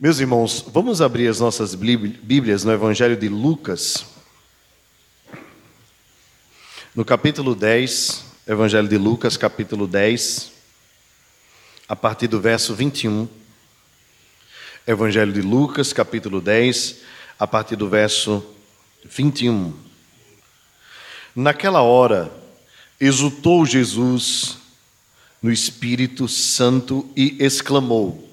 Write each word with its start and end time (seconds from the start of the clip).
Meus 0.00 0.20
irmãos, 0.20 0.64
vamos 0.68 1.02
abrir 1.02 1.26
as 1.26 1.40
nossas 1.40 1.74
Bíblias 1.74 2.62
no 2.62 2.70
Evangelho 2.70 3.16
de 3.16 3.28
Lucas, 3.28 4.06
no 6.94 7.04
capítulo 7.04 7.52
10, 7.52 8.24
Evangelho 8.46 8.86
de 8.86 8.96
Lucas, 8.96 9.36
capítulo 9.36 9.88
10, 9.88 10.52
a 11.88 11.96
partir 11.96 12.28
do 12.28 12.40
verso 12.40 12.76
21. 12.76 13.28
Evangelho 14.86 15.32
de 15.32 15.42
Lucas, 15.42 15.92
capítulo 15.92 16.40
10, 16.40 16.98
a 17.36 17.48
partir 17.48 17.74
do 17.74 17.88
verso 17.88 18.54
21. 19.04 19.74
Naquela 21.34 21.82
hora, 21.82 22.32
exultou 23.00 23.66
Jesus 23.66 24.58
no 25.42 25.50
Espírito 25.50 26.28
Santo 26.28 27.10
e 27.16 27.36
exclamou: 27.40 28.27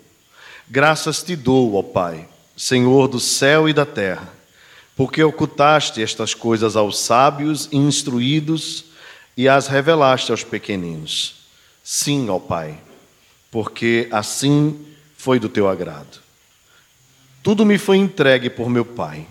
Graças 0.68 1.22
te 1.22 1.36
dou, 1.36 1.76
ó 1.76 1.84
Pai, 1.84 2.28
Senhor 2.58 3.08
do 3.08 3.20
céu 3.20 3.70
e 3.70 3.74
da 3.74 3.86
terra, 3.86 4.34
porque 4.96 5.24
ocultaste 5.24 6.02
estas 6.02 6.34
coisas 6.34 6.76
aos 6.76 7.00
sábios 7.00 7.70
e 7.72 7.78
instruídos 7.78 8.86
e 9.38 9.48
as 9.48 9.68
revelaste 9.68 10.32
aos 10.32 10.44
pequeninos. 10.44 11.36
Sim, 11.84 12.30
ó 12.30 12.40
Pai, 12.40 12.80
porque 13.52 14.08
assim 14.12 14.84
foi 15.16 15.40
do 15.40 15.50
teu 15.50 15.70
agrado. 15.70 16.20
Tudo 17.44 17.64
me 17.64 17.78
foi 17.78 17.98
entregue 17.98 18.50
por 18.50 18.68
meu 18.68 18.84
Pai. 18.84 19.28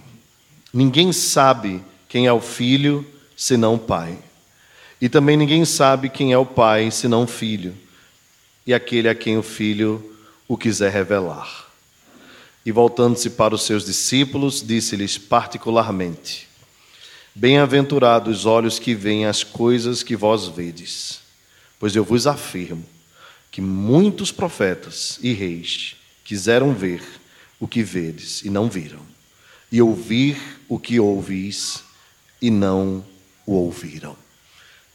Ninguém 0.73 1.13
sabe 1.13 1.83
quem 2.09 2.29
é 2.29 2.33
o 2.33 2.41
filho 2.41 3.05
senão 3.37 3.75
o 3.75 3.79
Pai. 3.79 4.17
E 5.01 5.09
também 5.09 5.37
ninguém 5.37 5.65
sabe 5.65 6.09
quem 6.09 6.33
é 6.33 6.39
o 6.39 6.47
Pai 6.47 6.93
senão 6.93 7.25
o 7.25 7.27
filho, 7.27 7.75
e 8.65 8.73
aquele 8.73 9.09
a 9.09 9.15
quem 9.17 9.37
o 9.37 9.43
filho 9.43 10.14
o 10.47 10.57
quiser 10.57 10.93
revelar. 10.93 11.67
E 12.65 12.73
voltando-se 12.73 13.31
para 13.31 13.55
os 13.55 13.63
seus 13.63 13.85
discípulos, 13.85 14.63
disse-lhes 14.63 15.19
particularmente: 15.19 16.49
Bem-aventurados 17.35 18.41
os 18.41 18.47
olhos 18.47 18.79
que 18.79 18.95
veem 18.95 19.27
as 19.27 19.43
coisas 19.43 20.03
que 20.03 20.17
vós 20.17 20.49
vedes, 20.49 21.21
pois 21.79 21.95
eu 21.95 22.05
vos 22.05 22.27
afirmo 22.27 22.85
que 23.51 23.61
muitos 23.61 24.33
profetas 24.33 25.19
e 25.23 25.33
reis 25.33 25.97
quiseram 26.25 26.75
ver 26.75 27.03
o 27.61 27.69
que 27.69 27.83
vedes 27.83 28.43
e 28.43 28.51
não 28.51 28.69
viram, 28.69 29.01
e 29.71 29.81
ouvir 29.81 30.37
o 30.69 30.79
que 30.79 30.99
ouvis 30.99 31.83
e 32.41 32.51
não 32.51 33.05
o 33.47 33.53
ouviram. 33.53 34.17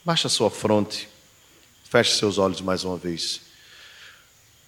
Baixa 0.04 0.28
sua 0.28 0.50
fronte, 0.50 1.08
feche 1.84 2.16
seus 2.16 2.38
olhos 2.38 2.62
mais 2.62 2.84
uma 2.84 2.98
vez 2.98 3.49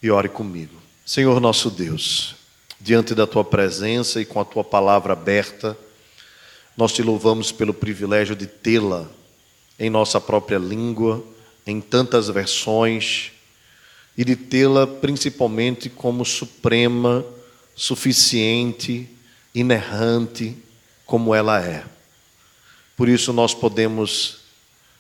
e 0.02 0.10
ore 0.10 0.30
comigo. 0.30 0.82
Senhor 1.06 1.40
nosso 1.40 1.70
Deus, 1.70 2.36
diante 2.80 3.14
da 3.14 3.28
tua 3.28 3.44
presença 3.44 4.20
e 4.20 4.26
com 4.26 4.40
a 4.40 4.46
tua 4.46 4.64
palavra 4.64 5.14
aberta, 5.14 5.78
nós 6.76 6.94
te 6.94 7.04
louvamos 7.04 7.52
pelo 7.52 7.74
privilégio 7.74 8.36
de 8.36 8.48
tê-la 8.48 9.08
em 9.78 9.90
nossa 9.90 10.20
própria 10.20 10.58
língua, 10.58 11.24
em 11.66 11.80
tantas 11.80 12.28
versões, 12.30 13.32
e 14.18 14.26
de 14.26 14.36
tê-la 14.36 14.88
principalmente 14.88 15.90
como 15.90 16.26
suprema, 16.26 17.26
suficiente, 17.76 19.08
inerrante, 19.54 20.58
como 21.06 21.36
ela 21.36 21.64
é. 21.64 21.84
Por 22.96 23.10
isso 23.10 23.34
nós 23.34 23.54
podemos 23.54 24.40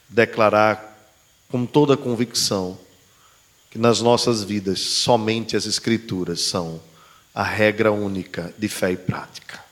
declarar 0.10 0.90
com 1.50 1.66
toda 1.66 1.98
convicção 1.98 2.78
que 3.72 3.80
nas 3.80 4.02
nossas 4.02 4.44
vidas 4.44 4.82
somente 4.82 5.56
as 5.56 5.66
Escrituras 5.66 6.42
são 6.42 6.82
a 7.34 7.42
regra 7.42 7.90
única 7.90 8.54
de 8.58 8.68
fé 8.68 8.92
e 8.92 8.98
prática. 8.98 9.64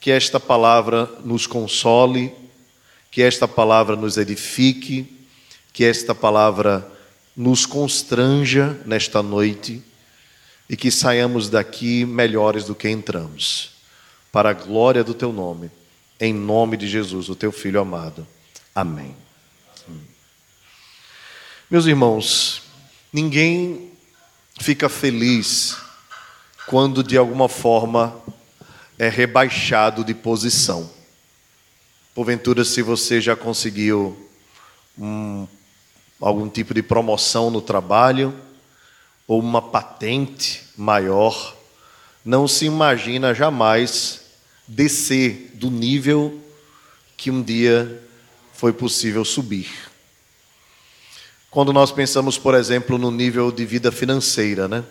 Que 0.00 0.12
esta 0.12 0.38
palavra 0.38 1.10
nos 1.24 1.44
console, 1.44 2.32
que 3.10 3.20
esta 3.20 3.48
palavra 3.48 3.96
nos 3.96 4.16
edifique, 4.16 5.12
que 5.72 5.84
esta 5.84 6.14
palavra 6.14 6.88
nos 7.36 7.66
constranja 7.66 8.78
nesta 8.86 9.22
noite 9.22 9.82
e 10.68 10.76
que 10.76 10.90
saiamos 10.90 11.50
daqui 11.50 12.04
melhores 12.04 12.64
do 12.64 12.76
que 12.76 12.88
entramos, 12.88 13.72
para 14.30 14.50
a 14.50 14.54
glória 14.54 15.02
do 15.02 15.14
teu 15.14 15.32
nome, 15.32 15.68
em 16.20 16.32
nome 16.32 16.76
de 16.76 16.86
Jesus, 16.86 17.28
o 17.28 17.34
teu 17.34 17.50
filho 17.50 17.80
amado. 17.80 18.24
Amém. 18.72 19.16
Meus 21.68 21.86
irmãos, 21.86 22.69
Ninguém 23.12 23.90
fica 24.60 24.88
feliz 24.88 25.76
quando 26.68 27.02
de 27.02 27.16
alguma 27.16 27.48
forma 27.48 28.16
é 28.96 29.08
rebaixado 29.08 30.04
de 30.04 30.14
posição. 30.14 30.88
Porventura, 32.14 32.64
se 32.64 32.82
você 32.82 33.20
já 33.20 33.34
conseguiu 33.34 34.16
um, 34.96 35.48
algum 36.20 36.48
tipo 36.48 36.72
de 36.72 36.84
promoção 36.84 37.50
no 37.50 37.60
trabalho 37.60 38.32
ou 39.26 39.40
uma 39.40 39.60
patente 39.60 40.62
maior, 40.76 41.56
não 42.24 42.46
se 42.46 42.66
imagina 42.66 43.34
jamais 43.34 44.20
descer 44.68 45.50
do 45.54 45.68
nível 45.68 46.40
que 47.16 47.28
um 47.28 47.42
dia 47.42 48.08
foi 48.52 48.72
possível 48.72 49.24
subir. 49.24 49.89
Quando 51.50 51.72
nós 51.72 51.90
pensamos, 51.90 52.38
por 52.38 52.54
exemplo, 52.54 52.96
no 52.96 53.10
nível 53.10 53.50
de 53.50 53.66
vida 53.66 53.90
financeira, 53.90 54.68
né? 54.68 54.84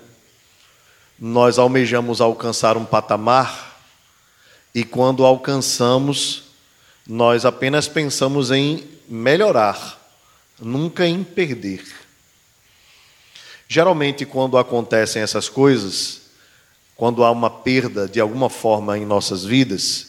Nós 1.18 1.58
almejamos 1.58 2.20
alcançar 2.20 2.76
um 2.76 2.84
patamar 2.84 3.80
e 4.76 4.84
quando 4.84 5.26
alcançamos, 5.26 6.44
nós 7.08 7.46
apenas 7.46 7.88
pensamos 7.88 8.52
em 8.52 8.84
melhorar, 9.08 9.98
nunca 10.60 11.08
em 11.08 11.24
perder. 11.24 11.82
Geralmente, 13.66 14.26
quando 14.26 14.58
acontecem 14.58 15.22
essas 15.22 15.48
coisas, 15.48 16.24
quando 16.94 17.24
há 17.24 17.32
uma 17.32 17.50
perda 17.50 18.06
de 18.06 18.20
alguma 18.20 18.50
forma 18.50 18.98
em 18.98 19.06
nossas 19.06 19.46
vidas, 19.46 20.08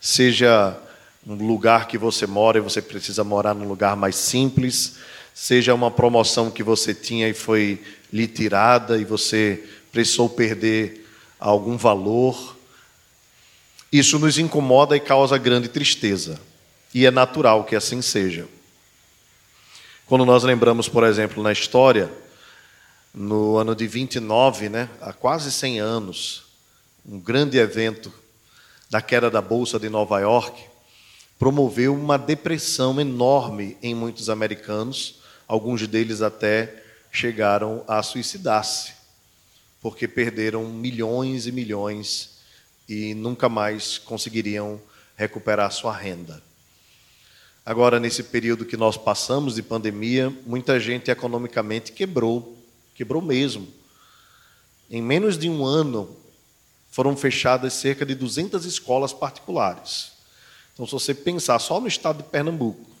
seja 0.00 0.78
um 1.26 1.34
lugar 1.34 1.88
que 1.88 1.98
você 1.98 2.28
mora 2.28 2.58
e 2.58 2.60
você 2.60 2.80
precisa 2.80 3.24
morar 3.24 3.54
num 3.54 3.66
lugar 3.66 3.96
mais 3.96 4.14
simples, 4.14 4.98
seja 5.34 5.74
uma 5.74 5.90
promoção 5.90 6.50
que 6.50 6.62
você 6.62 6.94
tinha 6.94 7.28
e 7.28 7.34
foi 7.34 7.82
lhe 8.12 8.28
tirada 8.28 8.96
e 8.96 9.04
você 9.04 9.64
precisou 9.90 10.28
perder 10.28 11.04
algum 11.40 11.76
valor. 11.76 12.56
Isso 13.92 14.18
nos 14.18 14.38
incomoda 14.38 14.96
e 14.96 15.00
causa 15.00 15.36
grande 15.36 15.68
tristeza. 15.68 16.40
E 16.94 17.04
é 17.04 17.10
natural 17.10 17.64
que 17.64 17.74
assim 17.74 18.00
seja. 18.00 18.46
Quando 20.06 20.24
nós 20.24 20.44
lembramos, 20.44 20.88
por 20.88 21.02
exemplo, 21.02 21.42
na 21.42 21.50
história, 21.50 22.10
no 23.12 23.56
ano 23.56 23.74
de 23.74 23.86
29, 23.86 24.68
né, 24.68 24.88
há 25.00 25.12
quase 25.12 25.50
100 25.50 25.80
anos, 25.80 26.44
um 27.04 27.18
grande 27.18 27.58
evento 27.58 28.12
da 28.88 29.00
queda 29.00 29.30
da 29.30 29.40
Bolsa 29.40 29.78
de 29.78 29.88
Nova 29.88 30.20
York, 30.20 30.62
promoveu 31.38 31.94
uma 31.94 32.16
depressão 32.16 33.00
enorme 33.00 33.76
em 33.82 33.94
muitos 33.94 34.30
americanos, 34.30 35.16
Alguns 35.46 35.86
deles 35.86 36.22
até 36.22 36.82
chegaram 37.10 37.84
a 37.86 38.02
suicidar-se, 38.02 38.92
porque 39.80 40.08
perderam 40.08 40.68
milhões 40.68 41.46
e 41.46 41.52
milhões 41.52 42.38
e 42.88 43.14
nunca 43.14 43.48
mais 43.48 43.98
conseguiriam 43.98 44.80
recuperar 45.16 45.70
sua 45.70 45.92
renda. 45.92 46.42
Agora, 47.64 47.98
nesse 47.98 48.22
período 48.22 48.64
que 48.66 48.76
nós 48.76 48.96
passamos 48.96 49.54
de 49.54 49.62
pandemia, 49.62 50.30
muita 50.44 50.78
gente 50.78 51.10
economicamente 51.10 51.92
quebrou, 51.92 52.58
quebrou 52.94 53.22
mesmo. 53.22 53.66
Em 54.90 55.00
menos 55.00 55.38
de 55.38 55.48
um 55.48 55.64
ano, 55.64 56.14
foram 56.90 57.16
fechadas 57.16 57.72
cerca 57.72 58.04
de 58.04 58.14
200 58.14 58.64
escolas 58.66 59.12
particulares. 59.12 60.12
Então, 60.72 60.86
se 60.86 60.92
você 60.92 61.14
pensar 61.14 61.58
só 61.58 61.80
no 61.80 61.88
estado 61.88 62.18
de 62.18 62.28
Pernambuco, 62.28 62.93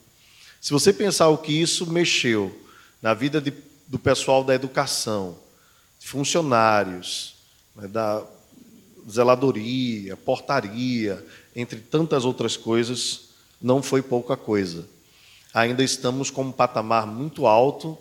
se 0.64 0.72
você 0.72 0.94
pensar 0.94 1.28
o 1.28 1.36
que 1.36 1.52
isso 1.52 1.86
mexeu 1.92 2.58
na 3.02 3.12
vida 3.12 3.38
de, 3.38 3.52
do 3.86 3.98
pessoal 3.98 4.42
da 4.42 4.54
educação, 4.54 5.36
funcionários, 6.00 7.34
né, 7.76 7.86
da 7.86 8.24
zeladoria, 9.06 10.16
portaria, 10.16 11.22
entre 11.54 11.80
tantas 11.80 12.24
outras 12.24 12.56
coisas, 12.56 13.28
não 13.60 13.82
foi 13.82 14.00
pouca 14.00 14.38
coisa. 14.38 14.88
Ainda 15.52 15.84
estamos 15.84 16.30
com 16.30 16.44
um 16.44 16.52
patamar 16.52 17.06
muito 17.06 17.46
alto 17.46 17.98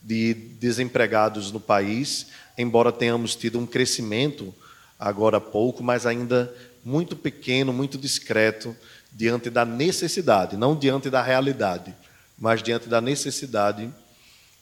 de 0.00 0.32
desempregados 0.32 1.52
no 1.52 1.60
país, 1.60 2.28
embora 2.56 2.90
tenhamos 2.90 3.36
tido 3.36 3.58
um 3.58 3.66
crescimento 3.66 4.54
agora 4.98 5.36
há 5.36 5.40
pouco, 5.40 5.82
mas 5.82 6.06
ainda 6.06 6.50
muito 6.82 7.14
pequeno, 7.14 7.74
muito 7.74 7.98
discreto 7.98 8.74
diante 9.12 9.50
da 9.50 9.64
necessidade, 9.64 10.56
não 10.56 10.76
diante 10.76 11.10
da 11.10 11.22
realidade, 11.22 11.94
mas 12.38 12.62
diante 12.62 12.88
da 12.88 13.00
necessidade 13.00 13.92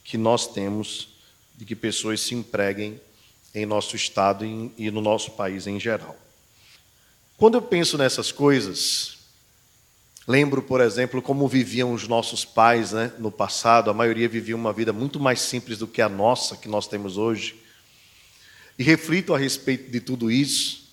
que 0.03 0.17
nós 0.17 0.47
temos 0.47 1.09
de 1.55 1.65
que 1.65 1.75
pessoas 1.75 2.21
se 2.21 2.33
empreguem 2.33 2.99
em 3.53 3.65
nosso 3.65 3.95
estado 3.95 4.45
e 4.45 4.91
no 4.91 5.01
nosso 5.01 5.31
país 5.31 5.67
em 5.67 5.79
geral. 5.79 6.17
Quando 7.37 7.55
eu 7.55 7.61
penso 7.61 7.97
nessas 7.97 8.31
coisas, 8.31 9.17
lembro, 10.27 10.61
por 10.61 10.81
exemplo, 10.81 11.21
como 11.21 11.47
viviam 11.47 11.93
os 11.93 12.07
nossos 12.07 12.43
pais 12.43 12.91
né, 12.91 13.13
no 13.17 13.31
passado, 13.31 13.89
a 13.89 13.93
maioria 13.93 14.27
vivia 14.27 14.55
uma 14.55 14.73
vida 14.73 14.91
muito 14.91 15.19
mais 15.19 15.39
simples 15.39 15.77
do 15.77 15.87
que 15.87 16.01
a 16.01 16.09
nossa, 16.09 16.57
que 16.57 16.67
nós 16.67 16.87
temos 16.87 17.17
hoje, 17.17 17.55
e 18.77 18.83
reflito 18.83 19.33
a 19.33 19.37
respeito 19.37 19.91
de 19.91 19.99
tudo 19.99 20.31
isso, 20.31 20.89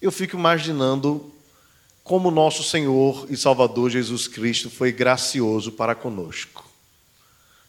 eu 0.00 0.10
fico 0.10 0.36
imaginando 0.36 1.32
como 2.10 2.28
nosso 2.28 2.64
Senhor 2.64 3.28
e 3.30 3.36
Salvador 3.36 3.88
Jesus 3.88 4.26
Cristo 4.26 4.68
foi 4.68 4.90
gracioso 4.90 5.70
para 5.70 5.94
conosco, 5.94 6.68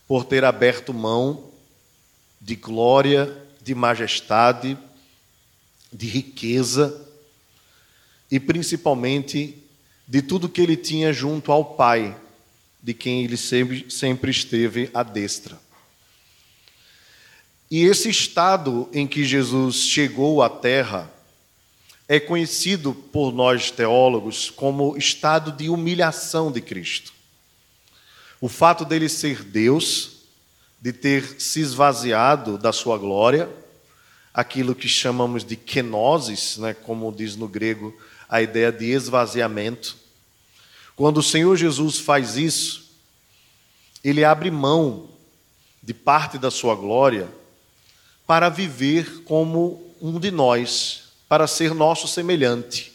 por 0.07 0.25
ter 0.25 0.43
aberto 0.43 0.91
mão 0.91 1.51
de 2.41 2.55
glória, 2.55 3.37
de 3.61 3.75
majestade, 3.75 4.75
de 5.93 6.07
riqueza 6.07 7.07
e 8.31 8.39
principalmente 8.39 9.61
de 10.07 10.23
tudo 10.23 10.49
que 10.49 10.61
ele 10.61 10.75
tinha 10.75 11.13
junto 11.13 11.51
ao 11.51 11.63
Pai, 11.75 12.19
de 12.81 12.95
quem 12.95 13.23
ele 13.23 13.37
sempre, 13.37 13.91
sempre 13.91 14.31
esteve 14.31 14.89
à 14.91 15.03
destra. 15.03 15.61
E 17.69 17.83
esse 17.83 18.09
estado 18.09 18.89
em 18.91 19.05
que 19.05 19.23
Jesus 19.23 19.75
chegou 19.75 20.41
à 20.41 20.49
terra 20.49 21.13
é 22.11 22.19
conhecido 22.19 22.93
por 22.93 23.31
nós 23.31 23.71
teólogos 23.71 24.49
como 24.49 24.97
estado 24.97 25.49
de 25.49 25.69
humilhação 25.69 26.51
de 26.51 26.59
Cristo. 26.59 27.13
O 28.41 28.49
fato 28.49 28.83
dele 28.83 29.07
ser 29.07 29.45
Deus, 29.45 30.17
de 30.81 30.91
ter 30.91 31.39
se 31.39 31.61
esvaziado 31.61 32.57
da 32.57 32.73
sua 32.73 32.97
glória, 32.97 33.49
aquilo 34.33 34.75
que 34.75 34.89
chamamos 34.89 35.45
de 35.45 35.55
kenosis, 35.55 36.57
né, 36.57 36.73
como 36.73 37.13
diz 37.13 37.37
no 37.37 37.47
grego 37.47 37.97
a 38.27 38.41
ideia 38.41 38.73
de 38.73 38.91
esvaziamento. 38.91 39.95
Quando 40.97 41.19
o 41.19 41.23
Senhor 41.23 41.55
Jesus 41.55 41.97
faz 41.97 42.35
isso, 42.35 42.91
ele 44.03 44.25
abre 44.25 44.51
mão 44.51 45.07
de 45.81 45.93
parte 45.93 46.37
da 46.37 46.51
sua 46.51 46.75
glória 46.75 47.29
para 48.27 48.49
viver 48.49 49.23
como 49.23 49.95
um 50.01 50.19
de 50.19 50.29
nós, 50.29 51.10
para 51.31 51.47
ser 51.47 51.73
nosso 51.73 52.09
semelhante, 52.09 52.91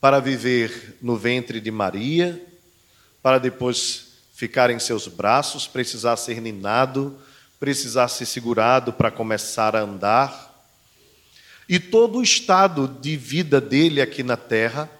para 0.00 0.18
viver 0.18 0.98
no 1.00 1.16
ventre 1.16 1.60
de 1.60 1.70
Maria, 1.70 2.44
para 3.22 3.38
depois 3.38 4.08
ficar 4.34 4.70
em 4.70 4.80
seus 4.80 5.06
braços, 5.06 5.68
precisar 5.68 6.16
ser 6.16 6.40
ninado, 6.40 7.16
precisar 7.60 8.08
ser 8.08 8.26
segurado 8.26 8.92
para 8.92 9.08
começar 9.12 9.76
a 9.76 9.82
andar. 9.82 10.68
E 11.68 11.78
todo 11.78 12.18
o 12.18 12.22
estado 12.24 12.88
de 12.88 13.16
vida 13.16 13.60
dele 13.60 14.00
aqui 14.00 14.24
na 14.24 14.36
terra, 14.36 14.90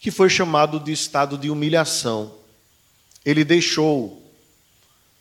que 0.00 0.10
foi 0.10 0.30
chamado 0.30 0.80
de 0.80 0.92
estado 0.92 1.36
de 1.36 1.50
humilhação. 1.50 2.34
Ele 3.22 3.44
deixou 3.44 4.26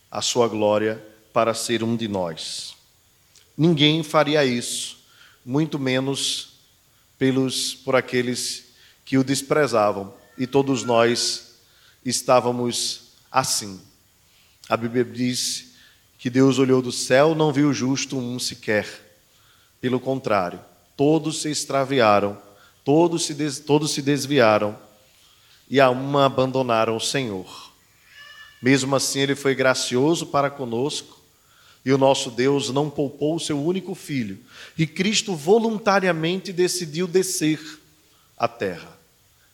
a 0.09 0.21
sua 0.21 0.47
glória 0.47 1.03
para 1.33 1.53
ser 1.53 1.83
um 1.83 1.97
de 1.97 2.07
nós. 2.07 2.73
Ninguém 3.57 4.01
faria 4.01 4.45
isso 4.45 5.02
muito 5.45 5.77
menos 5.77 6.53
pelos 7.17 7.73
por 7.73 7.95
aqueles 7.95 8.65
que 9.05 9.17
o 9.17 9.23
desprezavam, 9.23 10.13
e 10.37 10.47
todos 10.47 10.83
nós 10.83 11.55
estávamos 12.03 13.11
assim. 13.31 13.79
A 14.67 14.77
Bíblia 14.77 15.03
diz 15.03 15.73
que 16.17 16.29
Deus 16.29 16.57
olhou 16.57 16.81
do 16.81 16.91
céu, 16.91 17.35
não 17.35 17.51
viu 17.51 17.73
justo 17.73 18.17
um 18.17 18.39
sequer. 18.39 18.87
Pelo 19.81 19.99
contrário, 19.99 20.59
todos 20.95 21.41
se 21.41 21.49
extraviaram, 21.49 22.37
todos 22.83 23.25
se, 23.25 23.33
des, 23.33 23.59
todos 23.59 23.91
se 23.91 24.01
desviaram 24.01 24.77
e 25.69 25.79
a 25.79 25.89
uma 25.89 26.25
abandonaram 26.25 26.95
o 26.95 27.01
Senhor. 27.01 27.71
Mesmo 28.61 28.95
assim, 28.95 29.19
Ele 29.19 29.35
foi 29.35 29.53
gracioso 29.53 30.27
para 30.27 30.49
conosco 30.49 31.22
e 31.85 31.91
o 31.91 31.97
nosso 31.97 32.31
Deus 32.31 32.69
não 32.69 32.89
poupou 32.89 33.35
o 33.35 33.39
seu 33.39 33.61
único 33.61 33.93
filho. 33.93 34.39
E 34.77 34.87
Cristo 34.87 35.35
voluntariamente 35.35 36.53
decidiu 36.53 37.07
descer 37.07 37.59
à 38.37 38.47
terra 38.47 38.97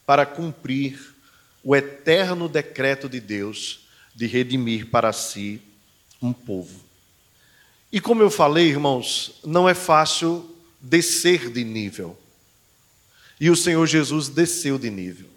para 0.05 0.25
cumprir 0.25 1.15
o 1.63 1.75
eterno 1.75 2.47
decreto 2.47 3.09
de 3.09 3.19
Deus 3.19 3.81
de 4.15 4.27
redimir 4.27 4.87
para 4.87 5.11
si 5.11 5.61
um 6.21 6.31
povo. 6.31 6.79
E 7.91 7.99
como 7.99 8.21
eu 8.21 8.29
falei, 8.29 8.67
irmãos, 8.67 9.39
não 9.43 9.67
é 9.67 9.73
fácil 9.73 10.55
descer 10.79 11.49
de 11.49 11.63
nível. 11.63 12.17
E 13.39 13.49
o 13.49 13.55
Senhor 13.55 13.85
Jesus 13.87 14.29
desceu 14.29 14.77
de 14.77 14.89
nível. 14.89 15.27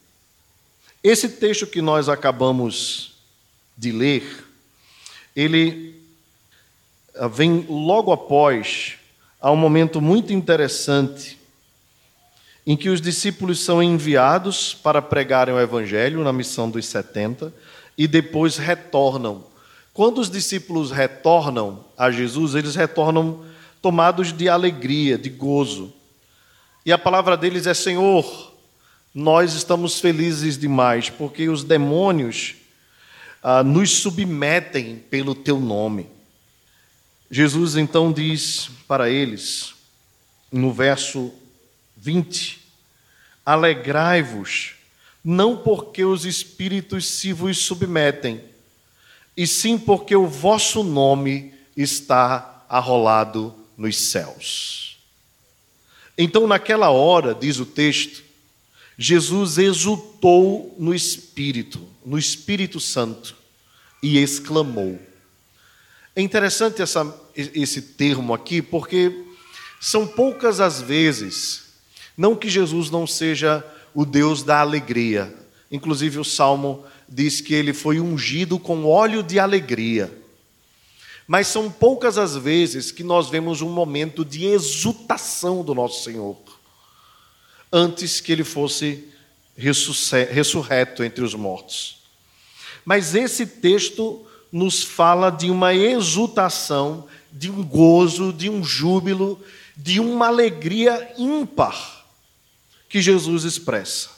Esse 1.03 1.29
texto 1.29 1.67
que 1.67 1.81
nós 1.81 2.09
acabamos 2.09 3.15
de 3.77 3.91
ler, 3.91 4.45
ele 5.35 5.92
vem 7.31 7.67
logo 7.69 8.13
após 8.13 8.95
a 9.41 9.51
um 9.51 9.57
momento 9.57 10.01
muito 10.01 10.33
interessante 10.33 11.39
em 12.67 12.77
que 12.77 12.89
os 12.89 13.01
discípulos 13.01 13.61
são 13.61 13.83
enviados 13.83 14.73
para 14.73 15.03
pregarem 15.03 15.55
o 15.55 15.61
evangelho 15.61 16.23
na 16.23 16.33
missão 16.33 16.71
dos 16.71 16.87
70 16.87 17.53
e 17.99 18.07
depois 18.07 18.57
retornam. 18.57 19.45
Quando 19.93 20.19
os 20.19 20.31
discípulos 20.31 20.91
retornam 20.91 21.85
a 21.99 22.11
Jesus, 22.11 22.55
eles 22.55 22.75
retornam 22.77 23.45
tomados 23.83 24.33
de 24.33 24.49
alegria, 24.49 25.19
de 25.19 25.29
gozo. 25.29 25.93
E 26.87 26.93
a 26.93 26.99
palavra 26.99 27.37
deles 27.37 27.67
é: 27.67 27.75
Senhor, 27.75 28.53
nós 29.15 29.53
estamos 29.55 30.01
felizes 30.01 30.57
demais, 30.57 31.11
porque 31.11 31.49
os 31.49 31.65
demônios 31.65 32.55
ah, 33.43 33.63
nos 33.63 33.91
submetem 33.91 35.03
pelo 35.11 35.35
teu 35.35 35.61
nome. 35.61 36.07
Jesus 37.35 37.77
então 37.77 38.13
diz 38.13 38.69
para 38.87 39.09
eles, 39.09 39.73
no 40.53 40.71
verso 40.71 41.33
20: 41.97 42.61
Alegrai-vos, 43.43 44.75
não 45.25 45.57
porque 45.57 46.05
os 46.05 46.27
espíritos 46.27 47.09
se 47.09 47.33
vos 47.33 47.57
submetem, 47.57 48.45
e 49.35 49.47
sim 49.47 49.79
porque 49.79 50.15
o 50.15 50.27
vosso 50.27 50.85
nome 50.85 51.55
está 51.75 52.67
arrolado 52.69 53.55
nos 53.79 53.97
céus. 53.97 54.99
Então, 56.19 56.47
naquela 56.47 56.91
hora, 56.91 57.35
diz 57.35 57.59
o 57.59 57.65
texto, 57.65 58.23
Jesus 58.99 59.57
exultou 59.57 60.77
no 60.79 60.95
Espírito, 60.95 61.89
no 62.05 62.19
Espírito 62.19 62.79
Santo, 62.79 63.35
e 64.03 64.19
exclamou: 64.19 65.01
é 66.15 66.21
interessante 66.21 66.83
essa, 66.83 67.15
esse 67.35 67.81
termo 67.81 68.35
aqui, 68.35 68.61
porque 68.61 69.25
são 69.81 70.07
poucas 70.07 70.61
as 70.61 70.81
vezes, 70.81 71.65
não 72.17 72.37
que 72.37 72.51
Jesus 72.51 72.91
não 72.91 73.07
seja 73.07 73.65
o 73.95 74.05
Deus 74.05 74.43
da 74.43 74.61
alegria. 74.61 75.35
Inclusive, 75.71 76.19
o 76.19 76.25
salmo 76.25 76.85
diz 77.09 77.41
que 77.41 77.55
ele 77.55 77.73
foi 77.73 77.99
ungido 77.99 78.59
com 78.59 78.85
óleo 78.85 79.23
de 79.23 79.39
alegria. 79.39 80.13
Mas 81.27 81.47
são 81.47 81.71
poucas 81.71 82.19
as 82.19 82.37
vezes 82.37 82.93
que 82.93 83.03
nós 83.03 83.31
vemos 83.31 83.63
um 83.63 83.71
momento 83.71 84.25
de 84.25 84.45
exultação 84.45 85.65
do 85.65 85.75
nosso 85.75 86.05
Senhor, 86.05 86.37
antes 87.73 88.21
que 88.21 88.33
ele 88.33 88.45
fosse 88.45 89.09
ressurreto 89.57 91.03
entre 91.03 91.25
os 91.25 91.35
mortos. 91.35 92.03
Mas 92.85 93.15
esse 93.15 93.47
texto 93.47 94.27
nos 94.53 94.83
fala 94.83 95.31
de 95.31 95.51
uma 95.51 95.75
exultação, 95.75 97.07
de 97.33 97.51
um 97.51 97.65
gozo, 97.65 98.33
de 98.33 98.51
um 98.51 98.63
júbilo, 98.63 99.41
de 99.75 99.99
uma 99.99 100.27
alegria 100.27 101.15
ímpar 101.17 102.05
que 102.87 103.01
Jesus 103.01 103.45
expressa. 103.45 104.11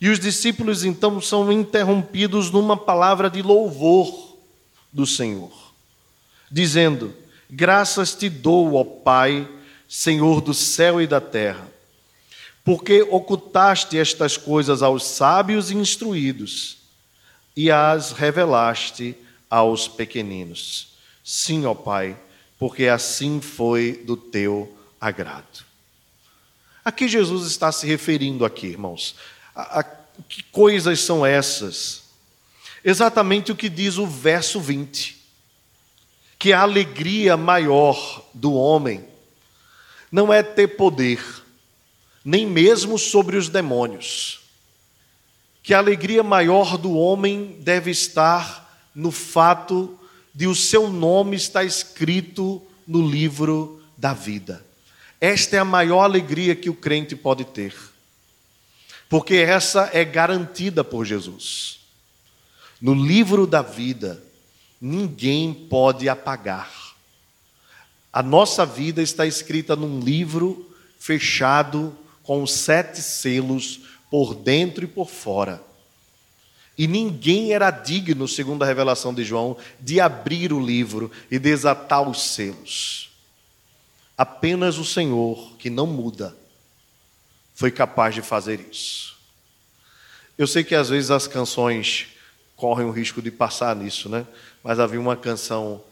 E 0.00 0.08
os 0.08 0.20
discípulos 0.20 0.84
então 0.84 1.20
são 1.20 1.50
interrompidos 1.50 2.52
numa 2.52 2.76
palavra 2.76 3.28
de 3.28 3.42
louvor 3.42 4.36
do 4.92 5.04
Senhor, 5.04 5.50
dizendo: 6.48 7.12
Graças 7.50 8.14
te 8.14 8.28
dou, 8.28 8.74
ó 8.74 8.84
Pai, 8.84 9.48
Senhor 9.88 10.40
do 10.40 10.54
céu 10.54 11.02
e 11.02 11.06
da 11.08 11.20
terra, 11.20 11.66
porque 12.64 13.02
ocultaste 13.02 13.98
estas 13.98 14.36
coisas 14.36 14.80
aos 14.80 15.02
sábios 15.02 15.72
e 15.72 15.74
instruídos 15.74 16.77
e 17.58 17.72
as 17.72 18.12
revelaste 18.12 19.16
aos 19.50 19.88
pequeninos. 19.88 20.90
Sim, 21.24 21.66
ó 21.66 21.74
Pai, 21.74 22.16
porque 22.56 22.86
assim 22.86 23.40
foi 23.40 24.00
do 24.06 24.16
teu 24.16 24.78
agrado. 25.00 25.64
A 26.84 26.92
que 26.92 27.08
Jesus 27.08 27.50
está 27.50 27.72
se 27.72 27.84
referindo 27.84 28.44
aqui, 28.44 28.68
irmãos? 28.68 29.16
A, 29.56 29.80
a, 29.80 29.82
que 30.28 30.40
coisas 30.52 31.00
são 31.00 31.26
essas? 31.26 32.04
Exatamente 32.84 33.50
o 33.50 33.56
que 33.56 33.68
diz 33.68 33.98
o 33.98 34.06
verso 34.06 34.60
20. 34.60 35.18
que 36.38 36.52
a 36.52 36.60
alegria 36.60 37.36
maior 37.36 38.24
do 38.32 38.52
homem 38.54 39.04
não 40.12 40.32
é 40.32 40.44
ter 40.44 40.76
poder, 40.76 41.20
nem 42.24 42.46
mesmo 42.46 42.96
sobre 42.96 43.36
os 43.36 43.48
demônios. 43.48 44.47
Que 45.68 45.74
a 45.74 45.78
alegria 45.80 46.22
maior 46.22 46.78
do 46.78 46.94
homem 46.94 47.58
deve 47.60 47.90
estar 47.90 48.88
no 48.94 49.10
fato 49.10 49.98
de 50.34 50.46
o 50.46 50.54
seu 50.54 50.88
nome 50.88 51.36
estar 51.36 51.62
escrito 51.62 52.62
no 52.86 53.06
livro 53.06 53.78
da 53.94 54.14
vida. 54.14 54.64
Esta 55.20 55.56
é 55.56 55.58
a 55.58 55.66
maior 55.66 56.04
alegria 56.04 56.56
que 56.56 56.70
o 56.70 56.74
crente 56.74 57.14
pode 57.14 57.44
ter, 57.44 57.76
porque 59.10 59.34
essa 59.34 59.90
é 59.92 60.06
garantida 60.06 60.82
por 60.82 61.04
Jesus. 61.04 61.80
No 62.80 62.94
livro 62.94 63.46
da 63.46 63.60
vida, 63.60 64.24
ninguém 64.80 65.52
pode 65.52 66.08
apagar. 66.08 66.72
A 68.10 68.22
nossa 68.22 68.64
vida 68.64 69.02
está 69.02 69.26
escrita 69.26 69.76
num 69.76 70.00
livro 70.00 70.74
fechado 70.98 71.94
com 72.22 72.46
sete 72.46 73.02
selos 73.02 73.80
por 74.10 74.34
dentro 74.34 74.84
e 74.84 74.86
por 74.86 75.08
fora. 75.08 75.62
E 76.76 76.86
ninguém 76.86 77.52
era 77.52 77.70
digno, 77.70 78.28
segundo 78.28 78.62
a 78.62 78.66
revelação 78.66 79.12
de 79.12 79.24
João, 79.24 79.56
de 79.80 80.00
abrir 80.00 80.52
o 80.52 80.64
livro 80.64 81.10
e 81.30 81.38
desatar 81.38 82.08
os 82.08 82.22
selos. 82.22 83.10
Apenas 84.16 84.78
o 84.78 84.84
Senhor, 84.84 85.56
que 85.58 85.70
não 85.70 85.86
muda, 85.86 86.36
foi 87.54 87.70
capaz 87.72 88.14
de 88.14 88.22
fazer 88.22 88.60
isso. 88.70 89.16
Eu 90.36 90.46
sei 90.46 90.62
que 90.62 90.74
às 90.74 90.88
vezes 90.88 91.10
as 91.10 91.26
canções 91.26 92.06
correm 92.54 92.86
o 92.86 92.92
risco 92.92 93.20
de 93.20 93.30
passar 93.30 93.74
nisso, 93.74 94.08
né? 94.08 94.24
Mas 94.62 94.78
havia 94.78 95.00
uma 95.00 95.16
canção 95.16 95.82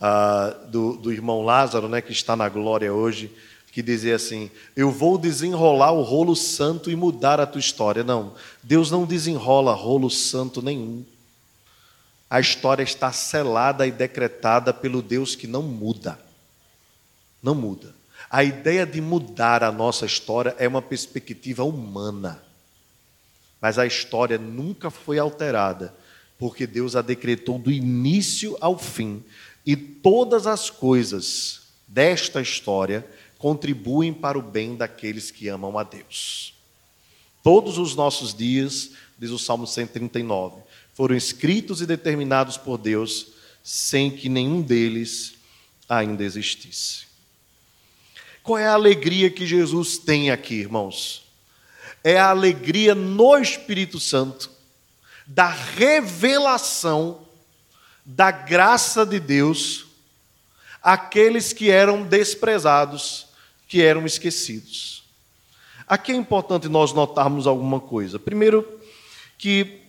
uh, 0.00 0.66
do, 0.68 0.96
do 0.96 1.12
irmão 1.12 1.44
Lázaro, 1.44 1.88
né, 1.88 2.00
que 2.00 2.12
está 2.12 2.36
na 2.36 2.48
glória 2.48 2.92
hoje, 2.92 3.32
que 3.76 3.82
dizia 3.82 4.16
assim: 4.16 4.50
Eu 4.74 4.90
vou 4.90 5.18
desenrolar 5.18 5.92
o 5.92 6.00
rolo 6.00 6.34
santo 6.34 6.90
e 6.90 6.96
mudar 6.96 7.38
a 7.38 7.46
tua 7.46 7.58
história. 7.58 8.02
Não, 8.02 8.32
Deus 8.62 8.90
não 8.90 9.04
desenrola 9.04 9.74
rolo 9.74 10.08
santo 10.08 10.62
nenhum. 10.62 11.04
A 12.30 12.40
história 12.40 12.82
está 12.82 13.12
selada 13.12 13.86
e 13.86 13.92
decretada 13.92 14.72
pelo 14.72 15.02
Deus 15.02 15.34
que 15.34 15.46
não 15.46 15.60
muda. 15.60 16.18
Não 17.42 17.54
muda. 17.54 17.94
A 18.30 18.42
ideia 18.42 18.86
de 18.86 18.98
mudar 18.98 19.62
a 19.62 19.70
nossa 19.70 20.06
história 20.06 20.56
é 20.58 20.66
uma 20.66 20.80
perspectiva 20.80 21.62
humana. 21.62 22.42
Mas 23.60 23.78
a 23.78 23.84
história 23.84 24.38
nunca 24.38 24.88
foi 24.88 25.18
alterada 25.18 25.94
porque 26.38 26.66
Deus 26.66 26.96
a 26.96 27.02
decretou 27.02 27.58
do 27.58 27.70
início 27.70 28.56
ao 28.58 28.78
fim, 28.78 29.22
e 29.64 29.76
todas 29.76 30.46
as 30.46 30.70
coisas 30.70 31.62
desta 31.86 32.40
história 32.40 33.06
contribuem 33.38 34.12
para 34.12 34.38
o 34.38 34.42
bem 34.42 34.76
daqueles 34.76 35.30
que 35.30 35.48
amam 35.48 35.78
a 35.78 35.82
Deus. 35.82 36.54
Todos 37.42 37.78
os 37.78 37.94
nossos 37.94 38.34
dias, 38.34 38.90
diz 39.18 39.30
o 39.30 39.38
Salmo 39.38 39.66
139, 39.66 40.62
foram 40.94 41.14
escritos 41.14 41.80
e 41.80 41.86
determinados 41.86 42.56
por 42.56 42.78
Deus, 42.78 43.28
sem 43.62 44.10
que 44.10 44.28
nenhum 44.28 44.62
deles 44.62 45.34
ainda 45.88 46.24
existisse. 46.24 47.06
Qual 48.42 48.58
é 48.58 48.66
a 48.66 48.74
alegria 48.74 49.28
que 49.28 49.46
Jesus 49.46 49.98
tem 49.98 50.30
aqui, 50.30 50.54
irmãos? 50.54 51.24
É 52.02 52.16
a 52.16 52.30
alegria 52.30 52.94
no 52.94 53.36
Espírito 53.36 53.98
Santo 53.98 54.50
da 55.26 55.48
revelação 55.48 57.26
da 58.04 58.30
graça 58.30 59.04
de 59.04 59.18
Deus 59.18 59.86
àqueles 60.80 61.52
que 61.52 61.68
eram 61.68 62.04
desprezados, 62.04 63.25
que 63.66 63.82
eram 63.82 64.06
esquecidos. 64.06 65.04
Aqui 65.86 66.12
é 66.12 66.16
importante 66.16 66.68
nós 66.68 66.92
notarmos 66.92 67.46
alguma 67.46 67.80
coisa. 67.80 68.18
Primeiro, 68.18 68.80
que 69.38 69.80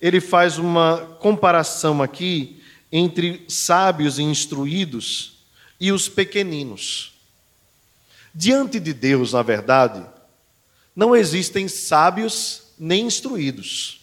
ele 0.00 0.20
faz 0.20 0.58
uma 0.58 1.16
comparação 1.20 2.02
aqui 2.02 2.62
entre 2.90 3.44
sábios 3.48 4.18
e 4.18 4.22
instruídos 4.22 5.44
e 5.80 5.92
os 5.92 6.08
pequeninos. 6.08 7.12
Diante 8.34 8.80
de 8.80 8.92
Deus, 8.92 9.32
na 9.32 9.42
verdade, 9.42 10.04
não 10.94 11.14
existem 11.14 11.68
sábios 11.68 12.62
nem 12.78 13.06
instruídos 13.06 14.02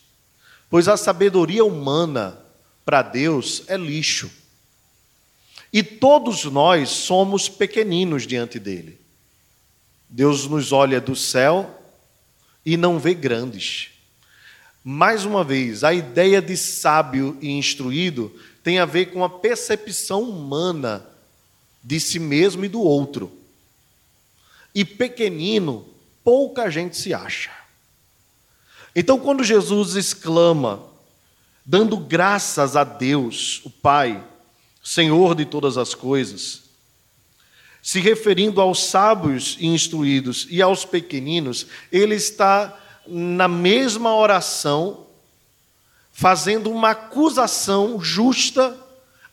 pois 0.70 0.88
a 0.88 0.96
sabedoria 0.96 1.66
humana 1.66 2.38
para 2.86 3.02
Deus 3.02 3.64
é 3.68 3.76
lixo. 3.76 4.30
E 5.74 5.84
todos 5.84 6.46
nós 6.46 6.90
somos 6.90 7.50
pequeninos 7.50 8.26
diante 8.26 8.60
dele. 8.60 9.00
Deus 10.10 10.48
nos 10.48 10.72
olha 10.72 11.00
do 11.00 11.16
céu 11.16 11.80
e 12.66 12.76
não 12.76 12.98
vê 12.98 13.14
grandes. 13.14 13.92
Mais 14.84 15.24
uma 15.24 15.44
vez, 15.44 15.84
a 15.84 15.94
ideia 15.94 16.42
de 16.42 16.58
sábio 16.58 17.38
e 17.42 17.50
instruído 17.52 18.34
tem 18.64 18.80
a 18.80 18.86
ver 18.86 19.08
com 19.08 19.24
a 19.24 19.30
percepção 19.30 20.24
humana 20.24 21.06
de 21.84 22.00
si 22.00 22.20
mesmo 22.20 22.66
e 22.66 22.68
do 22.68 22.82
outro. 22.82 23.32
E 24.74 24.84
pequenino, 24.84 25.86
pouca 26.24 26.70
gente 26.72 26.98
se 26.98 27.14
acha. 27.14 27.52
Então, 28.96 29.20
quando 29.20 29.44
Jesus 29.44 29.96
exclama, 29.96 30.84
dando 31.66 31.96
graças 31.98 32.76
a 32.76 32.84
Deus, 32.84 33.62
o 33.64 33.70
Pai, 33.70 34.24
Senhor 34.84 35.36
de 35.36 35.46
todas 35.46 35.78
as 35.78 35.94
coisas, 35.94 36.69
se 37.82 38.00
referindo 38.00 38.60
aos 38.62 38.84
sábios 38.84 39.58
e 39.60 39.68
instruídos 39.68 40.48
e 40.50 40.62
aos 40.62 40.86
pequeninos, 40.86 41.68
ele 41.92 42.16
está 42.16 42.78
na 43.08 43.48
mesma 43.48 44.16
oração 44.16 45.08
fazendo 46.12 46.70
uma 46.70 46.92
acusação 46.92 48.02
justa 48.02 48.78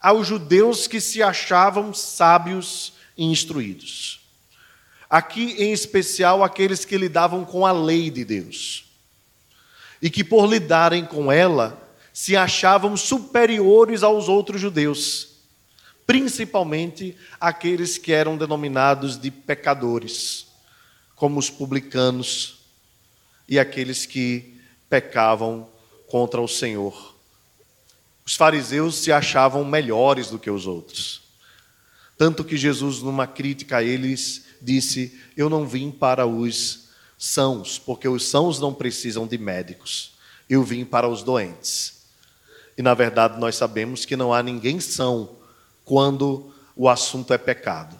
aos 0.01 0.27
judeus 0.27 0.87
que 0.87 1.01
se 1.01 1.23
achavam 1.23 1.93
sábios 1.93 2.93
e 3.17 3.25
instruídos. 3.25 4.21
Aqui, 5.11 5.57
em 5.59 5.73
especial, 5.73 6.45
aqueles 6.45 6.85
que 6.85 6.97
lidavam 6.97 7.45
com 7.45 7.67
a 7.67 7.73
lei 7.73 8.11
de 8.11 8.25
Deus 8.25 8.85
e 10.01 10.09
que, 10.09 10.23
por 10.23 10.47
lidarem 10.47 11.05
com 11.05 11.31
ela, 11.31 11.83
se 12.13 12.37
achavam 12.37 12.97
superiores 12.97 14.03
aos 14.03 14.29
outros 14.29 14.61
judeus, 14.61 15.36
principalmente 16.07 17.17
aqueles 17.41 17.99
que 17.99 18.13
eram 18.13 18.37
denominados 18.37 19.19
de 19.19 19.31
pecadores, 19.31 20.47
como 21.17 21.39
os 21.39 21.51
publicanos 21.51 22.59
e 23.49 23.59
aqueles 23.59 24.07
que 24.07 24.55
pecavam 24.89 25.69
contra 26.07 26.41
o 26.41 26.47
Senhor. 26.47 27.15
Os 28.25 28.35
fariseus 28.35 28.97
se 28.97 29.11
achavam 29.11 29.65
melhores 29.65 30.29
do 30.29 30.39
que 30.39 30.51
os 30.51 30.67
outros. 30.67 31.23
Tanto 32.17 32.45
que 32.45 32.57
Jesus, 32.57 33.03
numa 33.03 33.27
crítica 33.27 33.79
a 33.79 33.83
eles, 33.83 34.47
disse: 34.61 35.19
Eu 35.37 35.51
não 35.51 35.67
vim 35.67 35.91
para 35.91 36.27
os 36.27 36.89
sãos, 37.19 37.79
porque 37.79 38.09
os 38.09 38.25
sãos 38.27 38.59
não 38.59 38.73
precisam 38.73 39.27
de 39.27 39.39
médicos. 39.39 40.13
Eu 40.49 40.63
vim 40.63 40.85
para 40.85 41.09
os 41.09 41.23
doentes. 41.23 42.05
E 42.77 42.83
na 42.83 42.95
verdade 42.95 43.39
nós 43.39 43.57
sabemos 43.57 44.05
que 44.05 44.17
não 44.17 44.33
há 44.33 44.43
ninguém 44.43 44.81
são 44.81 45.37
quando 45.87 46.53
o 46.75 46.89
assunto 46.89 47.33
é 47.33 47.39
pecado, 47.39 47.97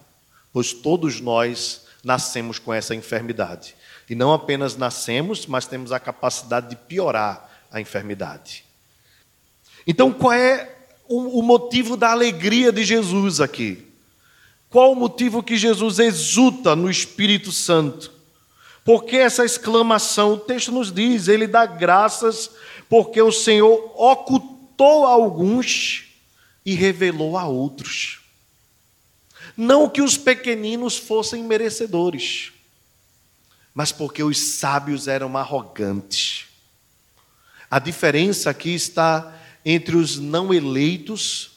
pois 0.53 0.73
todos 0.73 1.19
nós 1.21 1.87
nascemos 2.03 2.59
com 2.59 2.73
essa 2.73 2.93
enfermidade. 2.93 3.75
E 4.09 4.13
não 4.13 4.31
apenas 4.33 4.75
nascemos, 4.75 5.47
mas 5.47 5.65
temos 5.65 5.91
a 5.91 5.99
capacidade 5.99 6.69
de 6.69 6.75
piorar 6.75 7.49
a 7.71 7.81
enfermidade. 7.81 8.65
Então, 9.87 10.11
qual 10.11 10.33
é 10.33 10.75
o 11.07 11.41
motivo 11.41 11.95
da 11.95 12.11
alegria 12.11 12.71
de 12.71 12.83
Jesus 12.83 13.39
aqui? 13.39 13.87
Qual 14.69 14.91
o 14.91 14.95
motivo 14.95 15.41
que 15.41 15.55
Jesus 15.55 15.97
exulta 15.97 16.75
no 16.75 16.91
Espírito 16.91 17.53
Santo? 17.53 18.11
Porque 18.83 19.15
essa 19.15 19.45
exclamação, 19.45 20.33
o 20.33 20.37
texto 20.37 20.73
nos 20.73 20.91
diz, 20.91 21.29
ele 21.29 21.47
dá 21.47 21.65
graças 21.65 22.51
porque 22.89 23.21
o 23.21 23.31
Senhor 23.31 23.93
ocultou 23.95 25.05
alguns 25.05 26.06
e 26.67 26.75
revelou 26.75 27.37
a 27.37 27.45
outros. 27.45 28.19
Não 29.55 29.89
que 29.89 30.01
os 30.01 30.17
pequeninos 30.17 30.97
fossem 30.97 31.41
merecedores, 31.41 32.51
mas 33.73 33.93
porque 33.93 34.21
os 34.21 34.37
sábios 34.37 35.07
eram 35.07 35.37
arrogantes. 35.37 36.45
A 37.71 37.79
diferença 37.79 38.49
aqui 38.49 38.75
está 38.75 39.33
entre 39.63 39.95
os 39.95 40.19
não 40.19 40.53
eleitos, 40.53 41.51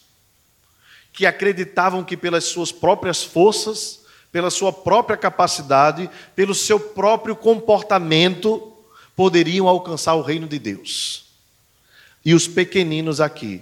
que 1.11 1.25
acreditavam 1.25 2.05
que 2.05 2.15
pelas 2.15 2.45
suas 2.45 2.71
próprias 2.71 3.21
forças 3.21 3.99
pela 4.31 4.49
sua 4.49 4.71
própria 4.71 5.17
capacidade, 5.17 6.09
pelo 6.33 6.55
seu 6.55 6.79
próprio 6.79 7.35
comportamento, 7.35 8.71
poderiam 9.13 9.67
alcançar 9.67 10.13
o 10.13 10.21
reino 10.21 10.47
de 10.47 10.57
Deus. 10.57 11.25
E 12.23 12.33
os 12.33 12.47
pequeninos 12.47 13.19
aqui 13.19 13.61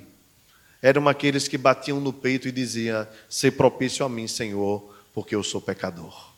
eram 0.81 1.07
aqueles 1.07 1.48
que 1.48 1.57
batiam 1.57 2.00
no 2.00 2.13
peito 2.13 2.48
e 2.48 2.51
diziam: 2.51 3.07
"Se 3.29 3.51
propício 3.51 4.05
a 4.05 4.09
mim, 4.09 4.27
Senhor, 4.27 4.95
porque 5.13 5.36
eu 5.36 5.43
sou 5.43 5.62
pecador". 5.62 6.29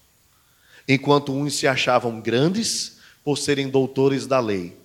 Enquanto 0.88 1.33
uns 1.33 1.55
se 1.55 1.67
achavam 1.67 2.19
grandes 2.19 2.98
por 3.24 3.38
serem 3.38 3.69
doutores 3.69 4.25
da 4.25 4.39
lei, 4.39 4.75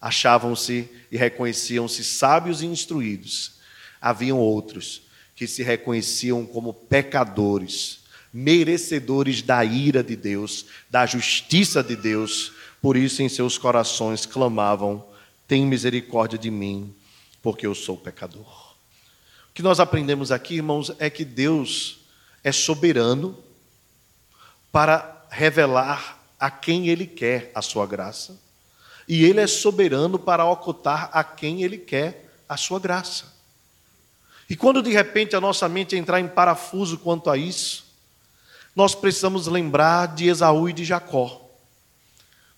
achavam-se 0.00 0.88
e 1.10 1.16
reconheciam-se 1.16 2.02
sábios 2.02 2.62
e 2.62 2.66
instruídos. 2.66 3.52
Haviam 4.00 4.38
outros 4.38 5.02
que 5.36 5.46
se 5.46 5.62
reconheciam 5.62 6.44
como 6.44 6.72
pecadores, 6.72 8.00
merecedores 8.32 9.42
da 9.42 9.64
ira 9.64 10.02
de 10.02 10.16
Deus, 10.16 10.66
da 10.90 11.06
justiça 11.06 11.82
de 11.82 11.94
Deus. 11.94 12.52
Por 12.80 12.96
isso, 12.96 13.22
em 13.22 13.28
seus 13.28 13.58
corações 13.58 14.26
clamavam: 14.26 15.04
Tem 15.46 15.66
misericórdia 15.66 16.38
de 16.38 16.50
mim, 16.50 16.94
porque 17.42 17.66
eu 17.66 17.74
sou 17.74 17.96
pecador. 17.96 18.61
O 19.52 19.54
que 19.54 19.62
nós 19.62 19.78
aprendemos 19.78 20.32
aqui, 20.32 20.54
irmãos, 20.54 20.90
é 20.98 21.10
que 21.10 21.26
Deus 21.26 21.98
é 22.42 22.50
soberano 22.50 23.38
para 24.72 25.26
revelar 25.28 26.18
a 26.40 26.50
quem 26.50 26.88
Ele 26.88 27.06
quer 27.06 27.52
a 27.54 27.60
sua 27.60 27.86
graça, 27.86 28.40
e 29.06 29.22
Ele 29.24 29.40
é 29.40 29.46
soberano 29.46 30.18
para 30.18 30.46
ocultar 30.46 31.10
a 31.12 31.22
quem 31.22 31.62
Ele 31.62 31.76
quer 31.76 32.32
a 32.48 32.56
sua 32.56 32.80
graça. 32.80 33.30
E 34.48 34.56
quando 34.56 34.82
de 34.82 34.90
repente 34.90 35.36
a 35.36 35.40
nossa 35.40 35.68
mente 35.68 35.96
entrar 35.96 36.18
em 36.18 36.28
parafuso 36.28 36.96
quanto 36.96 37.28
a 37.28 37.36
isso, 37.36 37.84
nós 38.74 38.94
precisamos 38.94 39.46
lembrar 39.48 40.14
de 40.14 40.28
Esaú 40.28 40.66
e 40.66 40.72
de 40.72 40.82
Jacó. 40.82 41.46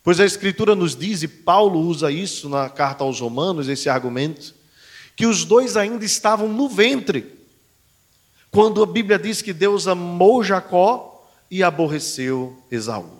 Pois 0.01 0.17
a 0.21 0.25
Escritura 0.25 0.75
nos 0.75 0.95
diz, 0.95 1.23
e 1.23 1.27
Paulo 1.27 1.77
usa 1.81 2.09
isso 2.09 2.47
na 2.47 2.69
carta 2.69 3.03
aos 3.03 3.19
Romanos, 3.19 3.67
esse 3.67 3.89
argumento, 3.89 4.55
que 5.15 5.25
os 5.25 5.45
dois 5.45 5.77
ainda 5.77 6.03
estavam 6.03 6.49
no 6.49 6.67
ventre, 6.67 7.33
quando 8.51 8.83
a 8.83 8.85
Bíblia 8.85 9.17
diz 9.17 9.41
que 9.41 9.53
Deus 9.53 9.87
amou 9.87 10.43
Jacó 10.43 11.29
e 11.49 11.63
aborreceu 11.63 12.61
Esaú. 12.69 13.19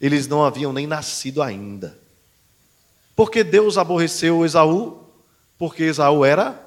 Eles 0.00 0.26
não 0.26 0.44
haviam 0.44 0.72
nem 0.72 0.86
nascido 0.86 1.42
ainda. 1.42 1.98
Por 3.14 3.30
que 3.30 3.44
Deus 3.44 3.78
aborreceu 3.78 4.44
Esaú? 4.44 5.04
Porque 5.56 5.84
Esaú 5.84 6.24
era 6.24 6.60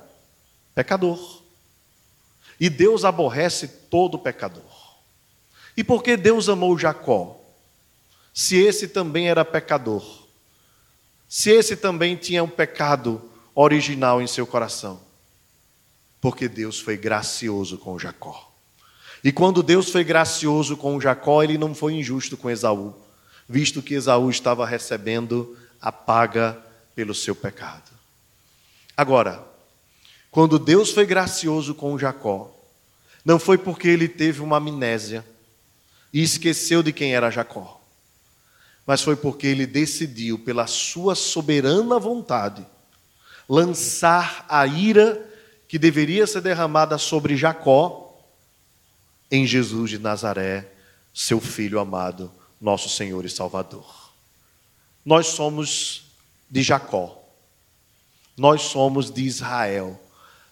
pecador. 0.74 1.42
E 2.60 2.70
Deus 2.70 3.04
aborrece 3.04 3.68
todo 3.68 4.20
pecador. 4.20 4.64
E 5.75 5.84
por 5.84 6.02
que 6.02 6.16
Deus 6.16 6.48
amou 6.48 6.78
Jacó? 6.78 7.42
Se 8.34 8.58
esse 8.58 8.88
também 8.88 9.28
era 9.30 9.44
pecador, 9.44 10.25
se 11.28 11.50
esse 11.50 11.75
também 11.75 12.16
tinha 12.16 12.44
um 12.44 12.50
pecado 12.50 13.22
original 13.56 14.22
em 14.22 14.28
seu 14.28 14.46
coração. 14.46 15.00
Porque 16.20 16.48
Deus 16.50 16.80
foi 16.80 16.98
gracioso 16.98 17.78
com 17.78 17.98
Jacó. 17.98 18.52
E 19.24 19.32
quando 19.32 19.64
Deus 19.64 19.90
foi 19.90 20.04
gracioso 20.04 20.78
com 20.78 21.00
Jacó, 21.00 21.42
ele 21.42 21.58
não 21.58 21.74
foi 21.74 21.94
injusto 21.94 22.38
com 22.38 22.50
Esaú, 22.50 22.94
visto 23.50 23.82
que 23.82 23.96
Esaú 23.96 24.30
estava 24.30 24.66
recebendo 24.68 25.58
a 25.82 25.92
paga 25.92 26.62
pelo 26.94 27.16
seu 27.16 27.36
pecado. 27.36 27.92
Agora, 28.96 29.44
quando 30.30 30.60
Deus 30.60 30.92
foi 30.92 31.06
gracioso 31.06 31.74
com 31.74 31.98
Jacó, 31.98 32.52
não 33.24 33.40
foi 33.40 33.58
porque 33.58 33.88
ele 33.88 34.08
teve 34.08 34.42
uma 34.42 34.58
amnésia 34.58 35.26
e 36.14 36.22
esqueceu 36.22 36.84
de 36.84 36.94
quem 36.94 37.16
era 37.16 37.32
Jacó, 37.32 37.82
mas 38.86 39.02
foi 39.02 39.16
porque 39.16 39.48
ele 39.48 39.66
decidiu, 39.66 40.38
pela 40.38 40.68
sua 40.68 41.16
soberana 41.16 41.98
vontade, 41.98 42.66
lançar 43.48 44.46
a 44.50 44.66
ira 44.66 45.24
que 45.68 45.78
deveria 45.78 46.25
ser 46.28 46.42
derramada 46.42 46.98
sobre 46.98 47.36
Jacó 47.36 48.18
em 49.30 49.46
Jesus 49.46 49.90
de 49.92 50.00
Nazaré, 50.00 50.72
seu 51.14 51.40
filho 51.40 51.80
amado, 51.80 52.32
nosso 52.60 52.90
Senhor 52.90 53.25
e 53.25 53.30
Salvador. 53.30 54.14
Nós 55.04 55.28
somos 55.28 56.03
de 56.50 56.62
Jacó, 56.62 57.22
nós 58.38 58.62
somos 58.64 59.12
de 59.12 59.24
Israel, 59.24 60.00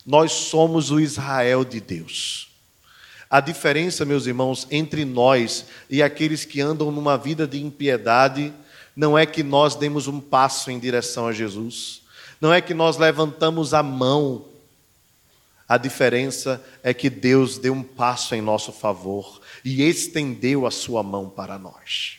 nós 0.05 0.31
somos 0.31 0.91
o 0.91 0.99
Israel 0.99 1.63
de 1.63 1.79
Deus. 1.79 2.49
A 3.29 3.39
diferença, 3.39 4.05
meus 4.05 4.27
irmãos, 4.27 4.67
entre 4.69 5.05
nós 5.05 5.65
e 5.89 6.03
aqueles 6.03 6.45
que 6.45 6.61
andam 6.61 6.91
numa 6.91 7.17
vida 7.17 7.47
de 7.47 7.61
impiedade, 7.61 8.53
não 8.95 9.17
é 9.17 9.25
que 9.25 9.41
nós 9.41 9.75
demos 9.75 10.07
um 10.07 10.19
passo 10.19 10.69
em 10.69 10.77
direção 10.77 11.27
a 11.27 11.33
Jesus 11.33 12.02
não 12.43 12.51
é 12.51 12.59
que 12.59 12.73
nós 12.73 12.97
levantamos 12.97 13.73
a 13.73 13.81
mão. 13.81 14.43
A 15.65 15.77
diferença 15.77 16.61
é 16.83 16.93
que 16.93 17.09
Deus 17.09 17.57
deu 17.57 17.71
um 17.71 17.81
passo 17.81 18.35
em 18.35 18.41
nosso 18.41 18.73
favor 18.73 19.39
e 19.63 19.81
estendeu 19.81 20.67
a 20.67 20.71
sua 20.71 21.01
mão 21.01 21.29
para 21.29 21.57
nós. 21.57 22.17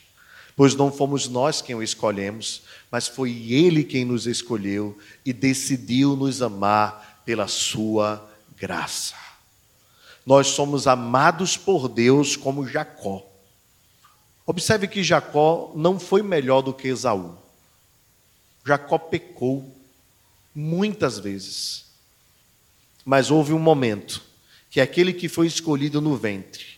Pois 0.55 0.73
não 0.73 0.91
fomos 0.91 1.27
nós 1.27 1.61
quem 1.61 1.75
o 1.75 1.83
escolhemos, 1.83 2.63
mas 2.89 3.07
foi 3.07 3.51
Ele 3.51 3.83
quem 3.83 4.03
nos 4.03 4.25
escolheu 4.25 4.97
e 5.23 5.31
decidiu 5.31 6.15
nos 6.15 6.41
amar 6.41 7.21
pela 7.23 7.47
sua 7.47 8.27
graça. 8.57 9.13
Nós 10.25 10.47
somos 10.47 10.87
amados 10.87 11.55
por 11.55 11.87
Deus 11.87 12.35
como 12.35 12.67
Jacó. 12.67 13.23
Observe 14.43 14.87
que 14.87 15.03
Jacó 15.03 15.71
não 15.75 15.99
foi 15.99 16.23
melhor 16.23 16.63
do 16.63 16.73
que 16.73 16.87
Esaú. 16.87 17.37
Jacó 18.65 18.97
pecou 18.97 19.74
muitas 20.55 21.19
vezes. 21.19 21.85
Mas 23.03 23.29
houve 23.29 23.51
um 23.53 23.59
momento 23.59 24.21
que 24.71 24.79
aquele 24.79 25.13
que 25.13 25.27
foi 25.27 25.47
escolhido 25.47 26.01
no 26.01 26.15
ventre 26.15 26.75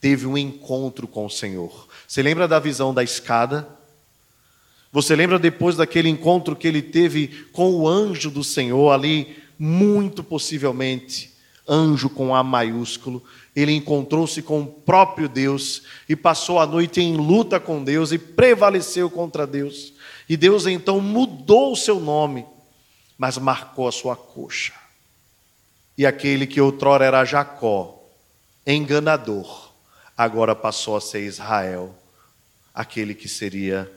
teve 0.00 0.26
um 0.26 0.36
encontro 0.36 1.06
com 1.06 1.26
o 1.26 1.30
Senhor. 1.30 1.86
Você 2.08 2.22
lembra 2.22 2.48
da 2.48 2.58
visão 2.58 2.94
da 2.94 3.04
escada? 3.04 3.68
Você 4.90 5.14
lembra 5.14 5.38
depois 5.38 5.76
daquele 5.76 6.08
encontro 6.08 6.56
que 6.56 6.66
ele 6.66 6.82
teve 6.82 7.46
com 7.52 7.70
o 7.70 7.86
anjo 7.86 8.30
do 8.30 8.42
Senhor 8.42 8.90
ali, 8.90 9.36
muito 9.58 10.24
possivelmente, 10.24 11.30
anjo 11.68 12.08
com 12.08 12.34
A 12.34 12.42
maiúsculo, 12.42 13.22
ele 13.54 13.72
encontrou-se 13.72 14.40
com 14.42 14.62
o 14.62 14.66
próprio 14.66 15.28
Deus 15.28 15.82
e 16.08 16.16
passou 16.16 16.58
a 16.58 16.66
noite 16.66 17.00
em 17.00 17.16
luta 17.16 17.60
com 17.60 17.84
Deus 17.84 18.10
e 18.10 18.18
prevaleceu 18.18 19.08
contra 19.10 19.46
Deus. 19.46 19.92
E 20.28 20.36
Deus 20.36 20.66
então 20.66 21.00
mudou 21.00 21.72
o 21.72 21.76
seu 21.76 22.00
nome 22.00 22.44
mas 23.20 23.36
marcou 23.36 23.86
a 23.86 23.92
sua 23.92 24.16
coxa. 24.16 24.72
E 25.98 26.06
aquele 26.06 26.46
que 26.46 26.58
outrora 26.58 27.04
era 27.04 27.22
Jacó, 27.22 28.02
enganador, 28.66 29.74
agora 30.16 30.56
passou 30.56 30.96
a 30.96 31.02
ser 31.02 31.26
Israel, 31.26 31.94
aquele 32.72 33.14
que 33.14 33.28
seria, 33.28 33.92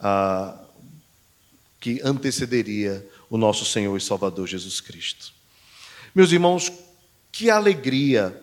ah, 0.00 0.58
que 1.78 2.00
antecederia 2.02 3.06
o 3.28 3.36
nosso 3.36 3.66
Senhor 3.66 3.94
e 3.94 4.00
Salvador 4.00 4.46
Jesus 4.46 4.80
Cristo. 4.80 5.30
Meus 6.14 6.32
irmãos, 6.32 6.72
que 7.30 7.50
alegria 7.50 8.34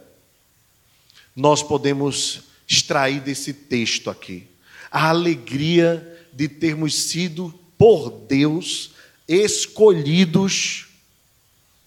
nós 1.35 1.63
podemos 1.63 2.43
extrair 2.67 3.21
desse 3.21 3.51
texto 3.51 4.11
aqui. 4.11 4.47
A 4.91 5.09
alegria 5.09 6.27
de 6.31 6.47
termos 6.47 6.93
sido, 6.93 7.51
por 7.75 8.11
Deus, 8.11 8.93
escolhidos 9.27 10.87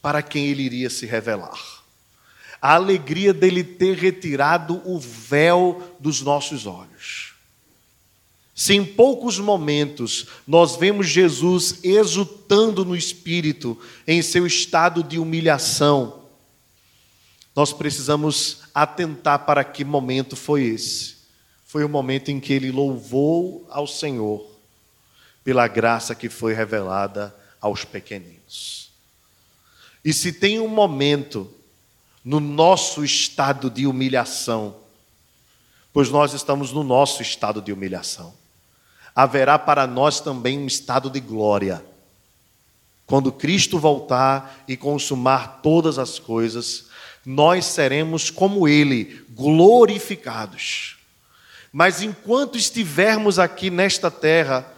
para 0.03 0.23
quem 0.23 0.47
ele 0.47 0.63
iria 0.63 0.91
se 0.91 1.07
revelar. 1.07 1.83
A 2.61 2.75
alegria 2.75 3.33
dele 3.33 3.63
ter 3.63 3.97
retirado 3.97 4.83
o 4.85 4.99
véu 4.99 5.97
dos 6.01 6.21
nossos 6.21 6.67
olhos. 6.67 7.35
Se 8.55 8.75
em 8.75 8.85
poucos 8.85 9.39
momentos 9.39 10.27
nós 10.45 10.75
vemos 10.75 11.09
Jesus 11.09 11.79
exultando 11.85 12.85
no 12.85 12.97
espírito, 12.97 13.79
em 14.05 14.21
seu 14.21 14.45
estado 14.45 15.05
de 15.05 15.17
humilhação, 15.19 16.25
nós 17.55 17.73
precisamos 17.73 18.63
atentar 18.75 19.47
para 19.47 19.63
que 19.63 19.85
momento 19.85 20.35
foi 20.35 20.65
esse. 20.65 21.19
Foi 21.65 21.85
o 21.85 21.89
momento 21.89 22.31
em 22.31 22.41
que 22.41 22.53
ele 22.53 22.73
louvou 22.73 23.65
ao 23.71 23.87
Senhor 23.87 24.58
pela 25.49 25.67
graça 25.67 26.15
que 26.15 26.29
foi 26.29 26.53
revelada 26.53 27.35
aos 27.59 27.83
pequeninos. 27.83 28.91
E 30.05 30.13
se 30.13 30.31
tem 30.31 30.61
um 30.61 30.69
momento 30.69 31.51
no 32.23 32.39
nosso 32.39 33.03
estado 33.03 33.71
de 33.71 33.87
humilhação, 33.87 34.77
pois 35.91 36.11
nós 36.11 36.35
estamos 36.35 36.71
no 36.71 36.85
nosso 36.85 37.23
estado 37.23 37.63
de 37.63 37.73
humilhação, 37.73 38.35
haverá 39.17 39.59
para 39.59 39.87
nós 39.87 40.21
também 40.21 40.59
um 40.59 40.67
estado 40.67 41.09
de 41.09 41.19
glória. 41.19 41.83
Quando 43.07 43.33
Cristo 43.33 43.79
voltar 43.79 44.65
e 44.69 44.77
consumar 44.77 45.61
todas 45.63 45.99
as 45.99 46.19
coisas, 46.19 46.89
nós 47.25 47.65
seremos 47.65 48.29
como 48.29 48.69
Ele, 48.69 49.25
glorificados. 49.31 50.99
Mas 51.73 52.03
enquanto 52.03 52.59
estivermos 52.59 53.39
aqui 53.39 53.71
nesta 53.71 54.11
terra, 54.11 54.75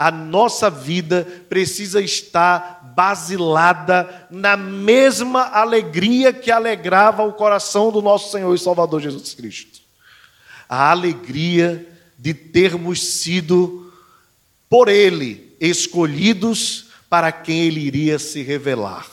A 0.00 0.10
nossa 0.10 0.70
vida 0.70 1.28
precisa 1.46 2.00
estar 2.00 2.90
basilada 2.96 4.26
na 4.30 4.56
mesma 4.56 5.42
alegria 5.42 6.32
que 6.32 6.50
alegrava 6.50 7.22
o 7.22 7.34
coração 7.34 7.92
do 7.92 8.00
nosso 8.00 8.32
Senhor 8.32 8.54
e 8.54 8.58
Salvador 8.58 9.02
Jesus 9.02 9.34
Cristo. 9.34 9.80
A 10.66 10.90
alegria 10.90 11.86
de 12.18 12.32
termos 12.32 13.02
sido, 13.02 13.92
por 14.70 14.88
Ele, 14.88 15.54
escolhidos 15.60 16.86
para 17.10 17.30
quem 17.30 17.66
Ele 17.66 17.80
iria 17.80 18.18
se 18.18 18.40
revelar. 18.40 19.06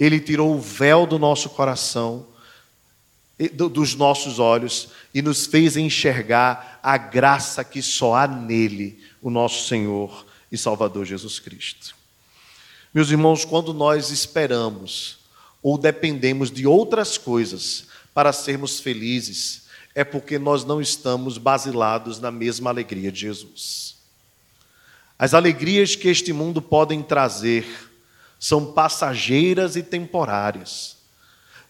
Ele 0.00 0.18
tirou 0.18 0.52
o 0.52 0.60
véu 0.60 1.06
do 1.06 1.16
nosso 1.16 1.48
coração, 1.50 2.26
dos 3.48 3.94
nossos 3.94 4.38
olhos, 4.38 4.88
e 5.12 5.22
nos 5.22 5.46
fez 5.46 5.76
enxergar 5.76 6.78
a 6.82 6.96
graça 6.96 7.64
que 7.64 7.82
só 7.82 8.14
há 8.14 8.26
nele, 8.26 9.02
o 9.20 9.30
nosso 9.30 9.68
Senhor 9.68 10.26
e 10.50 10.58
Salvador 10.58 11.04
Jesus 11.04 11.38
Cristo. 11.38 11.94
Meus 12.92 13.10
irmãos, 13.10 13.44
quando 13.44 13.72
nós 13.72 14.10
esperamos 14.10 15.18
ou 15.62 15.78
dependemos 15.78 16.50
de 16.50 16.66
outras 16.66 17.16
coisas 17.16 17.86
para 18.12 18.32
sermos 18.32 18.80
felizes, 18.80 19.62
é 19.94 20.04
porque 20.04 20.38
nós 20.38 20.64
não 20.64 20.80
estamos 20.80 21.38
basilados 21.38 22.20
na 22.20 22.30
mesma 22.30 22.70
alegria 22.70 23.10
de 23.10 23.20
Jesus. 23.20 23.96
As 25.18 25.34
alegrias 25.34 25.94
que 25.94 26.08
este 26.08 26.32
mundo 26.32 26.60
podem 26.60 27.02
trazer 27.02 27.64
são 28.38 28.72
passageiras 28.72 29.76
e 29.76 29.82
temporárias 29.82 31.01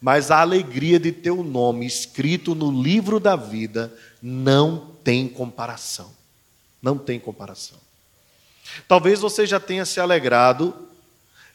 mas 0.03 0.33
a 0.33 0.41
alegria 0.41 0.99
de 0.99 1.13
ter 1.13 1.31
o 1.31 1.45
nome 1.45 1.87
escrito 1.87 2.57
no 2.57 2.83
livro 2.83 3.21
da 3.21 3.37
vida 3.37 3.97
não 4.21 4.97
tem 5.05 5.29
comparação. 5.29 6.11
Não 6.83 6.99
tem 6.99 7.21
comparação. 7.21 7.79
Talvez 8.89 9.21
você 9.21 9.47
já 9.47 9.61
tenha 9.61 9.85
se 9.85 10.01
alegrado 10.01 10.75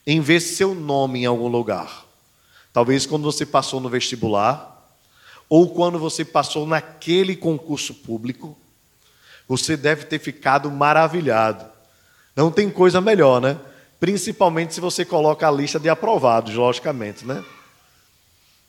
em 0.05 0.21
ver 0.21 0.39
seu 0.39 0.73
nome 0.73 1.23
em 1.23 1.25
algum 1.25 1.49
lugar. 1.49 2.05
Talvez 2.71 3.05
quando 3.05 3.23
você 3.23 3.45
passou 3.45 3.81
no 3.81 3.89
vestibular, 3.89 4.75
ou 5.49 5.69
quando 5.73 5.99
você 5.99 6.23
passou 6.23 6.65
naquele 6.65 7.35
concurso 7.35 7.93
público, 7.93 8.57
você 9.45 9.75
deve 9.75 10.05
ter 10.05 10.19
ficado 10.19 10.71
maravilhado. 10.71 11.65
Não 12.33 12.49
tem 12.49 12.69
coisa 12.69 13.01
melhor, 13.01 13.41
né? 13.41 13.59
Principalmente 13.99 14.73
se 14.73 14.79
você 14.79 15.03
coloca 15.03 15.45
a 15.45 15.51
lista 15.51 15.77
de 15.77 15.89
aprovados, 15.89 16.53
logicamente, 16.53 17.25
né? 17.25 17.43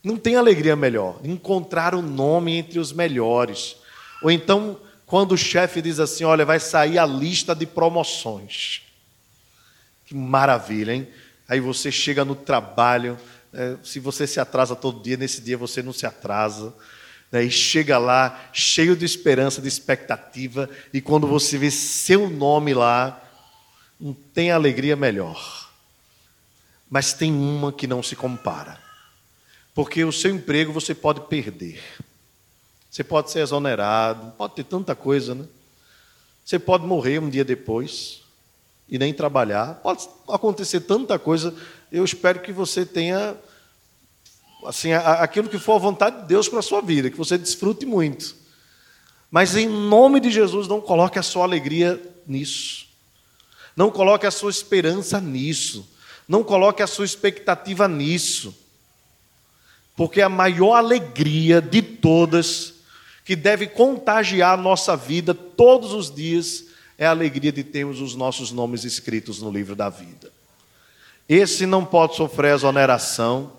Não 0.03 0.17
tem 0.17 0.35
alegria 0.35 0.75
melhor. 0.75 1.19
Encontrar 1.23 1.93
o 1.93 2.01
nome 2.01 2.53
entre 2.53 2.79
os 2.79 2.93
melhores. 2.93 3.75
Ou 4.21 4.31
então, 4.31 4.79
quando 5.05 5.33
o 5.33 5.37
chefe 5.37 5.81
diz 5.81 5.99
assim: 5.99 6.23
olha, 6.23 6.45
vai 6.45 6.59
sair 6.59 6.97
a 6.97 7.05
lista 7.05 7.53
de 7.53 7.65
promoções. 7.65 8.81
Que 10.05 10.15
maravilha, 10.15 10.93
hein? 10.93 11.07
Aí 11.47 11.59
você 11.59 11.91
chega 11.91 12.23
no 12.23 12.35
trabalho, 12.35 13.17
é, 13.53 13.75
se 13.83 13.99
você 13.99 14.27
se 14.27 14.39
atrasa 14.39 14.75
todo 14.75 15.01
dia, 15.01 15.17
nesse 15.17 15.41
dia 15.41 15.57
você 15.57 15.81
não 15.81 15.91
se 15.91 16.05
atrasa. 16.05 16.73
Né, 17.31 17.43
e 17.43 17.51
chega 17.51 17.97
lá 17.97 18.49
cheio 18.51 18.95
de 18.95 19.05
esperança, 19.05 19.61
de 19.61 19.67
expectativa, 19.67 20.67
e 20.91 20.99
quando 20.99 21.27
você 21.27 21.57
vê 21.57 21.69
seu 21.69 22.27
nome 22.27 22.73
lá, 22.73 23.21
não 23.99 24.13
tem 24.13 24.51
alegria 24.51 24.95
melhor. 24.95 25.69
Mas 26.89 27.13
tem 27.13 27.31
uma 27.31 27.71
que 27.71 27.85
não 27.85 28.01
se 28.01 28.15
compara. 28.15 28.88
Porque 29.73 30.03
o 30.03 30.11
seu 30.11 30.31
emprego 30.31 30.73
você 30.73 30.93
pode 30.93 31.21
perder. 31.21 31.81
Você 32.89 33.03
pode 33.03 33.31
ser 33.31 33.39
exonerado, 33.39 34.31
pode 34.31 34.55
ter 34.55 34.63
tanta 34.63 34.95
coisa, 34.95 35.35
né? 35.35 35.45
Você 36.43 36.57
pode 36.57 36.85
morrer 36.85 37.19
um 37.19 37.29
dia 37.29 37.45
depois 37.45 38.21
e 38.87 38.97
nem 38.97 39.13
trabalhar. 39.13 39.75
Pode 39.75 40.07
acontecer 40.27 40.81
tanta 40.81 41.19
coisa. 41.19 41.53
Eu 41.91 42.03
espero 42.03 42.41
que 42.41 42.51
você 42.51 42.85
tenha 42.85 43.37
assim 44.65 44.91
aquilo 44.91 45.47
que 45.47 45.59
for 45.59 45.75
a 45.75 45.79
vontade 45.79 46.21
de 46.21 46.27
Deus 46.27 46.49
para 46.49 46.59
a 46.59 46.63
sua 46.63 46.81
vida, 46.81 47.09
que 47.09 47.17
você 47.17 47.37
desfrute 47.37 47.85
muito. 47.85 48.35
Mas 49.29 49.55
em 49.55 49.67
nome 49.67 50.19
de 50.19 50.31
Jesus, 50.31 50.67
não 50.67 50.81
coloque 50.81 51.19
a 51.19 51.23
sua 51.23 51.43
alegria 51.43 52.01
nisso. 52.25 52.87
Não 53.75 53.91
coloque 53.91 54.25
a 54.25 54.31
sua 54.31 54.49
esperança 54.49 55.21
nisso. 55.21 55.87
Não 56.27 56.43
coloque 56.43 56.81
a 56.81 56.87
sua 56.87 57.05
expectativa 57.05 57.87
nisso. 57.87 58.53
Porque 59.99 60.21
a 60.21 60.29
maior 60.29 60.75
alegria 60.75 61.61
de 61.61 61.81
todas, 61.81 62.75
que 63.25 63.35
deve 63.35 63.67
contagiar 63.67 64.57
a 64.57 64.61
nossa 64.61 64.95
vida 64.95 65.33
todos 65.33 65.91
os 65.91 66.09
dias, 66.09 66.67
é 66.97 67.05
a 67.05 67.09
alegria 67.09 67.51
de 67.51 67.65
termos 67.65 67.99
os 67.99 68.15
nossos 68.15 68.49
nomes 68.49 68.85
escritos 68.85 69.41
no 69.41 69.51
livro 69.51 69.75
da 69.75 69.89
vida. 69.89 70.31
Esse 71.27 71.65
não 71.65 71.83
pode 71.83 72.15
sofrer 72.15 72.55
exoneração, 72.55 73.51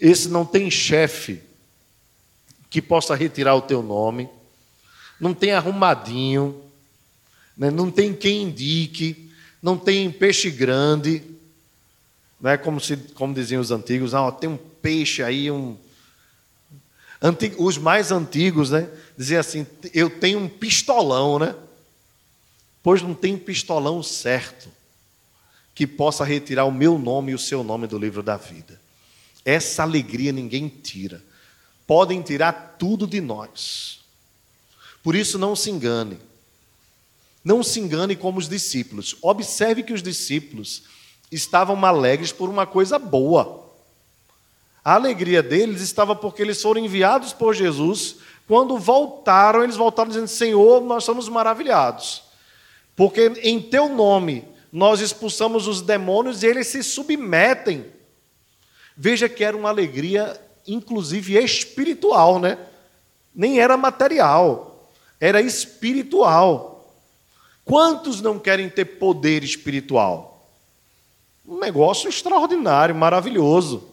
esse 0.00 0.28
não 0.28 0.44
tem 0.44 0.68
chefe 0.72 1.40
que 2.68 2.82
possa 2.82 3.14
retirar 3.14 3.54
o 3.54 3.62
teu 3.62 3.80
nome, 3.80 4.28
não 5.20 5.32
tem 5.34 5.52
arrumadinho, 5.52 6.64
né? 7.56 7.70
não 7.70 7.92
tem 7.92 8.12
quem 8.12 8.42
indique, 8.42 9.30
não 9.62 9.78
tem 9.78 10.10
peixe 10.10 10.50
grande. 10.50 11.22
Não 12.40 12.50
é 12.50 12.56
como, 12.56 12.80
se, 12.80 12.96
como 13.14 13.34
diziam 13.34 13.60
os 13.60 13.70
antigos, 13.70 14.14
ah, 14.14 14.30
tem 14.30 14.48
um 14.48 14.56
peixe 14.56 15.22
aí, 15.22 15.50
um. 15.50 15.76
Antigo, 17.20 17.64
os 17.64 17.78
mais 17.78 18.12
antigos, 18.12 18.70
né? 18.70 18.88
Diziam 19.16 19.40
assim: 19.40 19.66
eu 19.94 20.10
tenho 20.10 20.38
um 20.38 20.48
pistolão, 20.48 21.38
né? 21.38 21.54
Pois 22.82 23.02
não 23.02 23.14
tem 23.14 23.36
pistolão 23.36 24.02
certo 24.02 24.68
que 25.74 25.86
possa 25.86 26.24
retirar 26.24 26.64
o 26.64 26.72
meu 26.72 26.98
nome 26.98 27.32
e 27.32 27.34
o 27.34 27.38
seu 27.38 27.64
nome 27.64 27.86
do 27.86 27.98
livro 27.98 28.22
da 28.22 28.36
vida. 28.36 28.80
Essa 29.44 29.82
alegria 29.82 30.32
ninguém 30.32 30.68
tira. 30.68 31.22
Podem 31.86 32.22
tirar 32.22 32.76
tudo 32.78 33.06
de 33.06 33.20
nós. 33.20 34.00
Por 35.02 35.14
isso, 35.14 35.38
não 35.38 35.54
se 35.54 35.70
engane. 35.70 36.18
Não 37.44 37.62
se 37.62 37.78
engane 37.78 38.16
como 38.16 38.38
os 38.38 38.48
discípulos. 38.48 39.16
Observe 39.22 39.82
que 39.82 39.92
os 39.92 40.02
discípulos 40.02 40.82
estavam 41.30 41.84
alegres 41.84 42.32
por 42.32 42.48
uma 42.48 42.66
coisa 42.66 42.98
boa. 42.98 43.66
A 44.84 44.94
alegria 44.94 45.42
deles 45.42 45.80
estava 45.80 46.14
porque 46.14 46.42
eles 46.42 46.62
foram 46.62 46.80
enviados 46.80 47.32
por 47.32 47.54
Jesus. 47.54 48.18
Quando 48.46 48.78
voltaram, 48.78 49.64
eles 49.64 49.76
voltaram 49.76 50.08
dizendo: 50.08 50.28
Senhor, 50.28 50.80
nós 50.82 51.02
estamos 51.02 51.28
maravilhados, 51.28 52.22
porque 52.94 53.32
em 53.42 53.60
teu 53.60 53.88
nome 53.88 54.46
nós 54.72 55.00
expulsamos 55.00 55.66
os 55.66 55.82
demônios 55.82 56.42
e 56.42 56.46
eles 56.46 56.68
se 56.68 56.82
submetem. 56.82 57.86
Veja 58.96 59.28
que 59.28 59.42
era 59.42 59.56
uma 59.56 59.68
alegria, 59.68 60.40
inclusive 60.66 61.36
espiritual, 61.36 62.38
né? 62.38 62.58
Nem 63.34 63.58
era 63.58 63.76
material, 63.76 64.90
era 65.20 65.40
espiritual. 65.40 66.94
Quantos 67.64 68.22
não 68.22 68.38
querem 68.38 68.68
ter 68.70 68.84
poder 68.84 69.42
espiritual? 69.42 70.35
Um 71.46 71.58
negócio 71.58 72.08
extraordinário, 72.08 72.94
maravilhoso. 72.94 73.88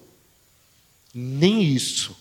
Nem 1.14 1.62
isso, 1.62 2.18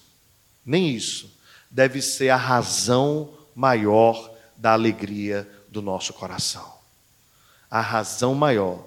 nem 0.65 0.91
isso 0.91 1.33
deve 1.73 2.03
ser 2.03 2.29
a 2.29 2.37
razão 2.37 3.31
maior 3.55 4.31
da 4.57 4.75
alegria 4.75 5.49
do 5.71 5.81
nosso 5.81 6.13
coração. 6.13 6.71
A 7.71 7.81
razão 7.81 8.35
maior 8.35 8.85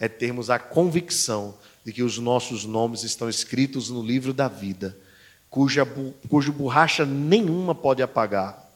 é 0.00 0.08
termos 0.08 0.48
a 0.48 0.58
convicção 0.58 1.54
de 1.84 1.92
que 1.92 2.02
os 2.02 2.18
nossos 2.18 2.64
nomes 2.64 3.02
estão 3.02 3.28
escritos 3.28 3.90
no 3.90 4.02
livro 4.02 4.32
da 4.32 4.48
vida, 4.48 4.96
cuja, 5.50 5.86
cuja 6.28 6.50
borracha 6.50 7.04
nenhuma 7.04 7.74
pode 7.74 8.02
apagar, 8.02 8.66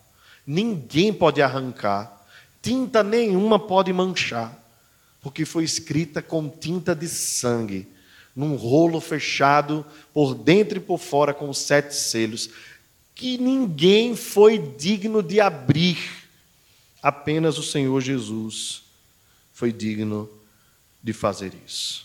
ninguém 0.46 1.12
pode 1.12 1.40
arrancar, 1.40 2.22
tinta 2.60 3.02
nenhuma 3.02 3.58
pode 3.58 3.92
manchar 3.92 4.61
porque 5.22 5.44
foi 5.44 5.62
escrita 5.62 6.20
com 6.20 6.48
tinta 6.48 6.94
de 6.94 7.08
sangue, 7.08 7.86
num 8.34 8.56
rolo 8.56 9.00
fechado 9.00 9.86
por 10.12 10.34
dentro 10.34 10.78
e 10.78 10.80
por 10.80 10.98
fora 10.98 11.32
com 11.32 11.52
sete 11.54 11.94
selos, 11.94 12.50
que 13.14 13.38
ninguém 13.38 14.16
foi 14.16 14.58
digno 14.58 15.22
de 15.22 15.40
abrir, 15.40 15.98
apenas 17.00 17.56
o 17.56 17.62
Senhor 17.62 18.00
Jesus 18.00 18.82
foi 19.52 19.72
digno 19.72 20.28
de 21.00 21.12
fazer 21.12 21.52
isso. 21.64 22.04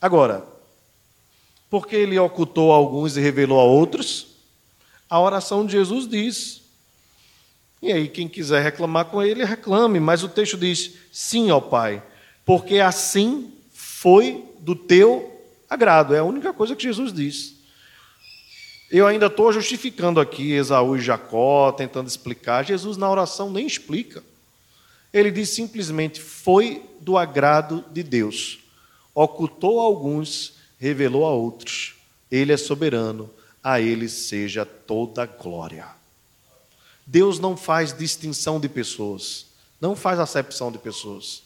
Agora, 0.00 0.44
porque 1.70 1.94
ele 1.94 2.18
ocultou 2.18 2.72
a 2.72 2.76
alguns 2.76 3.16
e 3.16 3.20
revelou 3.20 3.60
a 3.60 3.64
outros? 3.64 4.28
A 5.08 5.20
oração 5.20 5.64
de 5.64 5.72
Jesus 5.72 6.08
diz: 6.08 6.62
e 7.86 7.92
aí, 7.92 8.08
quem 8.08 8.28
quiser 8.28 8.62
reclamar 8.62 9.06
com 9.06 9.22
ele, 9.22 9.44
reclame. 9.44 10.00
Mas 10.00 10.22
o 10.22 10.28
texto 10.28 10.56
diz: 10.56 10.94
sim, 11.12 11.50
ó 11.50 11.60
Pai, 11.60 12.02
porque 12.44 12.80
assim 12.80 13.52
foi 13.72 14.44
do 14.58 14.74
teu 14.74 15.32
agrado. 15.70 16.14
É 16.14 16.18
a 16.18 16.24
única 16.24 16.52
coisa 16.52 16.74
que 16.74 16.82
Jesus 16.82 17.12
diz. 17.12 17.54
Eu 18.90 19.06
ainda 19.06 19.26
estou 19.26 19.52
justificando 19.52 20.20
aqui 20.20 20.52
Esaú 20.52 20.96
e 20.96 21.00
Jacó, 21.00 21.72
tentando 21.72 22.08
explicar. 22.08 22.64
Jesus 22.64 22.96
na 22.96 23.10
oração 23.10 23.50
nem 23.50 23.66
explica. 23.66 24.22
Ele 25.12 25.30
diz 25.30 25.50
simplesmente: 25.50 26.20
foi 26.20 26.82
do 27.00 27.16
agrado 27.16 27.84
de 27.92 28.02
Deus. 28.02 28.60
Ocultou 29.14 29.80
a 29.80 29.84
alguns, 29.84 30.54
revelou 30.78 31.24
a 31.24 31.30
outros. 31.30 31.94
Ele 32.30 32.52
é 32.52 32.56
soberano, 32.56 33.30
a 33.62 33.80
ele 33.80 34.08
seja 34.08 34.64
toda 34.64 35.24
glória. 35.24 35.95
Deus 37.06 37.38
não 37.38 37.56
faz 37.56 37.96
distinção 37.96 38.58
de 38.58 38.68
pessoas, 38.68 39.46
não 39.80 39.94
faz 39.94 40.18
acepção 40.18 40.72
de 40.72 40.78
pessoas. 40.78 41.44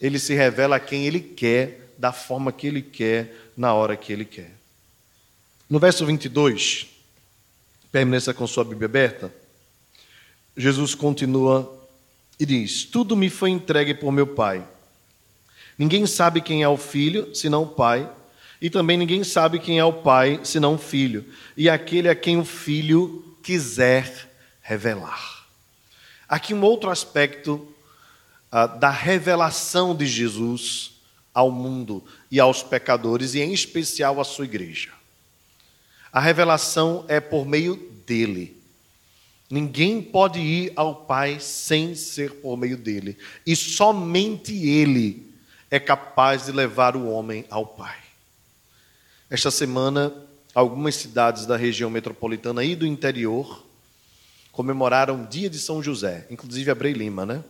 Ele 0.00 0.18
se 0.18 0.34
revela 0.34 0.76
a 0.76 0.80
quem 0.80 1.06
ele 1.06 1.20
quer, 1.20 1.94
da 1.96 2.12
forma 2.12 2.52
que 2.52 2.66
ele 2.66 2.82
quer, 2.82 3.34
na 3.56 3.72
hora 3.72 3.96
que 3.96 4.12
ele 4.12 4.24
quer. 4.24 4.52
No 5.68 5.78
verso 5.78 6.04
22, 6.04 6.86
permaneça 7.90 8.34
com 8.34 8.46
sua 8.46 8.62
Bíblia 8.62 8.86
aberta. 8.86 9.34
Jesus 10.56 10.94
continua 10.94 11.88
e 12.38 12.44
diz: 12.44 12.84
Tudo 12.84 13.16
me 13.16 13.30
foi 13.30 13.50
entregue 13.50 13.94
por 13.94 14.12
meu 14.12 14.26
Pai. 14.26 14.66
Ninguém 15.78 16.06
sabe 16.06 16.40
quem 16.40 16.62
é 16.62 16.68
o 16.68 16.76
filho, 16.76 17.34
senão 17.34 17.62
o 17.62 17.68
Pai, 17.68 18.10
e 18.60 18.68
também 18.68 18.96
ninguém 18.98 19.24
sabe 19.24 19.58
quem 19.58 19.78
é 19.78 19.84
o 19.84 19.92
Pai, 19.92 20.40
senão 20.44 20.74
o 20.74 20.78
filho, 20.78 21.24
e 21.56 21.70
aquele 21.70 22.08
a 22.08 22.14
quem 22.14 22.36
o 22.36 22.44
filho 22.44 23.36
quiser 23.42 24.27
revelar. 24.68 25.46
Aqui 26.28 26.52
um 26.52 26.60
outro 26.60 26.90
aspecto 26.90 27.74
ah, 28.52 28.66
da 28.66 28.90
revelação 28.90 29.96
de 29.96 30.04
Jesus 30.06 30.92
ao 31.32 31.50
mundo 31.50 32.04
e 32.30 32.38
aos 32.38 32.62
pecadores, 32.62 33.34
e 33.34 33.40
em 33.40 33.54
especial 33.54 34.20
à 34.20 34.24
sua 34.24 34.44
igreja. 34.44 34.92
A 36.12 36.20
revelação 36.20 37.06
é 37.08 37.18
por 37.18 37.46
meio 37.46 37.76
dele. 38.06 38.60
Ninguém 39.50 40.02
pode 40.02 40.38
ir 40.38 40.72
ao 40.76 40.94
Pai 40.94 41.40
sem 41.40 41.94
ser 41.94 42.34
por 42.34 42.58
meio 42.58 42.76
dele. 42.76 43.16
E 43.46 43.56
somente 43.56 44.54
ele 44.54 45.32
é 45.70 45.80
capaz 45.80 46.44
de 46.44 46.52
levar 46.52 46.94
o 46.94 47.08
homem 47.08 47.46
ao 47.48 47.64
Pai. 47.64 47.96
Esta 49.30 49.50
semana, 49.50 50.12
algumas 50.54 50.96
cidades 50.96 51.46
da 51.46 51.56
região 51.56 51.88
metropolitana 51.88 52.62
e 52.62 52.76
do 52.76 52.86
interior 52.86 53.66
comemoraram 54.58 55.22
o 55.22 55.26
dia 55.28 55.48
de 55.48 55.56
São 55.56 55.80
José, 55.80 56.26
inclusive 56.28 56.68
Abrei 56.68 56.92
Lima, 56.92 57.24
né? 57.24 57.44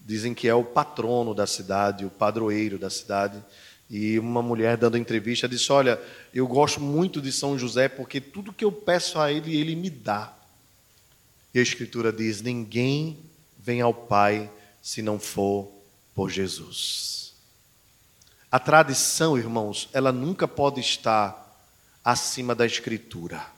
Dizem 0.00 0.32
que 0.32 0.48
é 0.48 0.54
o 0.54 0.64
patrono 0.64 1.34
da 1.34 1.46
cidade, 1.46 2.06
o 2.06 2.08
padroeiro 2.08 2.78
da 2.78 2.88
cidade. 2.88 3.44
E 3.90 4.18
uma 4.18 4.40
mulher 4.40 4.78
dando 4.78 4.96
entrevista 4.96 5.46
disse: 5.46 5.70
Olha, 5.70 6.00
eu 6.32 6.46
gosto 6.46 6.80
muito 6.80 7.20
de 7.20 7.30
São 7.30 7.58
José 7.58 7.90
porque 7.90 8.22
tudo 8.22 8.54
que 8.54 8.64
eu 8.64 8.72
peço 8.72 9.18
a 9.18 9.30
ele, 9.30 9.54
ele 9.54 9.76
me 9.76 9.90
dá. 9.90 10.32
E 11.52 11.58
a 11.58 11.62
Escritura 11.62 12.10
diz: 12.10 12.40
ninguém 12.40 13.18
vem 13.58 13.82
ao 13.82 13.92
Pai 13.92 14.50
se 14.80 15.02
não 15.02 15.18
for 15.18 15.70
por 16.14 16.30
Jesus. 16.30 17.34
A 18.50 18.58
tradição, 18.58 19.36
irmãos, 19.36 19.90
ela 19.92 20.10
nunca 20.10 20.48
pode 20.48 20.80
estar 20.80 21.54
acima 22.02 22.54
da 22.54 22.64
Escritura. 22.64 23.57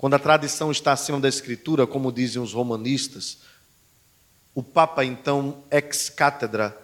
Quando 0.00 0.14
a 0.14 0.18
tradição 0.18 0.70
está 0.70 0.92
acima 0.94 1.20
da 1.20 1.28
Escritura, 1.28 1.86
como 1.86 2.10
dizem 2.10 2.40
os 2.40 2.54
romanistas, 2.54 3.40
o 4.54 4.62
Papa, 4.62 5.04
então, 5.04 5.62
ex 5.70 6.08
cátedra, 6.08 6.74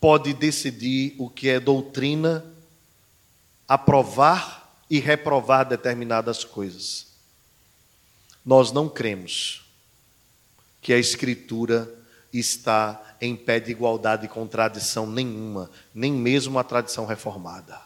pode 0.00 0.34
decidir 0.34 1.14
o 1.16 1.30
que 1.30 1.48
é 1.48 1.60
doutrina, 1.60 2.44
aprovar 3.68 4.76
e 4.90 4.98
reprovar 4.98 5.68
determinadas 5.68 6.42
coisas. 6.42 7.06
Nós 8.44 8.72
não 8.72 8.88
cremos 8.88 9.64
que 10.82 10.92
a 10.92 10.98
Escritura 10.98 11.88
está 12.32 13.16
em 13.20 13.36
pé 13.36 13.60
de 13.60 13.70
igualdade 13.70 14.26
com 14.26 14.48
tradição 14.48 15.06
nenhuma, 15.06 15.70
nem 15.94 16.12
mesmo 16.12 16.58
a 16.58 16.64
tradição 16.64 17.06
reformada. 17.06 17.80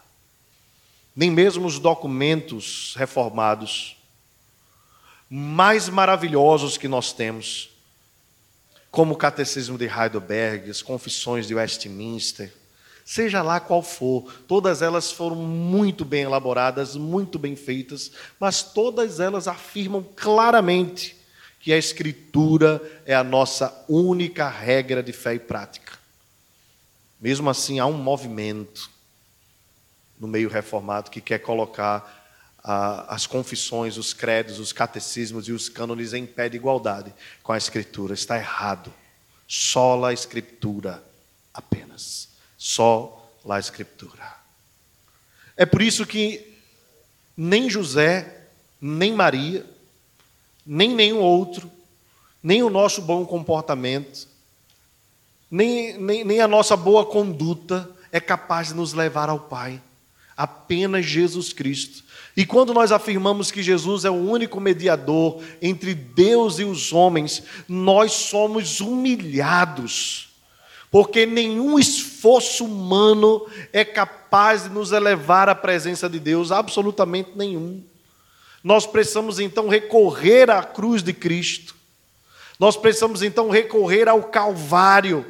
Nem 1.14 1.30
mesmo 1.30 1.66
os 1.66 1.78
documentos 1.78 2.94
reformados 2.96 3.97
mais 5.30 5.88
maravilhosos 5.88 6.78
que 6.78 6.88
nós 6.88 7.12
temos, 7.12 7.70
como 8.90 9.14
o 9.14 9.16
Catecismo 9.16 9.76
de 9.76 9.86
Heidelberg, 9.86 10.70
as 10.70 10.80
Confissões 10.80 11.46
de 11.46 11.54
Westminster, 11.54 12.52
seja 13.04 13.42
lá 13.42 13.60
qual 13.60 13.82
for, 13.82 14.32
todas 14.46 14.82
elas 14.82 15.10
foram 15.10 15.36
muito 15.36 16.04
bem 16.04 16.22
elaboradas, 16.22 16.96
muito 16.96 17.38
bem 17.38 17.56
feitas, 17.56 18.10
mas 18.38 18.62
todas 18.62 19.20
elas 19.20 19.48
afirmam 19.48 20.06
claramente 20.16 21.16
que 21.60 21.72
a 21.72 21.78
Escritura 21.78 22.80
é 23.04 23.14
a 23.14 23.24
nossa 23.24 23.84
única 23.88 24.48
regra 24.48 25.02
de 25.02 25.12
fé 25.12 25.34
e 25.34 25.38
prática. 25.38 25.98
Mesmo 27.20 27.50
assim, 27.50 27.78
há 27.78 27.86
um 27.86 27.94
movimento 27.94 28.90
no 30.18 30.28
meio 30.28 30.48
reformado 30.48 31.10
que 31.10 31.20
quer 31.20 31.38
colocar 31.38 32.17
as 32.62 33.26
confissões, 33.26 33.96
os 33.96 34.12
credos, 34.12 34.58
os 34.58 34.72
catecismos 34.72 35.48
e 35.48 35.52
os 35.52 35.68
cânones 35.68 36.12
em 36.12 36.26
pé 36.26 36.48
de 36.48 36.56
igualdade 36.56 37.14
com 37.42 37.52
a 37.52 37.58
Escritura. 37.58 38.14
Está 38.14 38.36
errado. 38.36 38.92
Só 39.46 40.04
a 40.04 40.12
Escritura 40.12 41.02
apenas. 41.54 42.28
Só 42.56 43.32
a 43.48 43.58
Escritura. 43.58 44.36
É 45.56 45.64
por 45.64 45.80
isso 45.80 46.06
que 46.06 46.54
nem 47.36 47.70
José, 47.70 48.46
nem 48.80 49.12
Maria, 49.12 49.64
nem 50.66 50.94
nenhum 50.94 51.20
outro, 51.20 51.70
nem 52.42 52.62
o 52.62 52.70
nosso 52.70 53.00
bom 53.00 53.24
comportamento, 53.24 54.28
nem, 55.50 55.96
nem, 55.98 56.24
nem 56.24 56.40
a 56.40 56.48
nossa 56.48 56.76
boa 56.76 57.06
conduta 57.06 57.90
é 58.12 58.20
capaz 58.20 58.68
de 58.68 58.74
nos 58.74 58.92
levar 58.92 59.28
ao 59.28 59.40
Pai. 59.40 59.82
Apenas 60.36 61.06
Jesus 61.06 61.52
Cristo. 61.52 62.04
E 62.38 62.46
quando 62.46 62.72
nós 62.72 62.92
afirmamos 62.92 63.50
que 63.50 63.64
Jesus 63.64 64.04
é 64.04 64.10
o 64.10 64.14
único 64.14 64.60
mediador 64.60 65.42
entre 65.60 65.92
Deus 65.92 66.60
e 66.60 66.64
os 66.64 66.92
homens, 66.92 67.42
nós 67.68 68.12
somos 68.12 68.80
humilhados. 68.80 70.28
Porque 70.88 71.26
nenhum 71.26 71.80
esforço 71.80 72.64
humano 72.64 73.44
é 73.72 73.84
capaz 73.84 74.62
de 74.62 74.68
nos 74.68 74.92
elevar 74.92 75.48
à 75.48 75.54
presença 75.56 76.08
de 76.08 76.20
Deus, 76.20 76.52
absolutamente 76.52 77.32
nenhum. 77.34 77.82
Nós 78.62 78.86
precisamos 78.86 79.40
então 79.40 79.66
recorrer 79.66 80.48
à 80.48 80.62
cruz 80.62 81.02
de 81.02 81.12
Cristo, 81.12 81.74
nós 82.56 82.76
precisamos 82.76 83.20
então 83.20 83.50
recorrer 83.50 84.08
ao 84.08 84.22
Calvário 84.22 85.26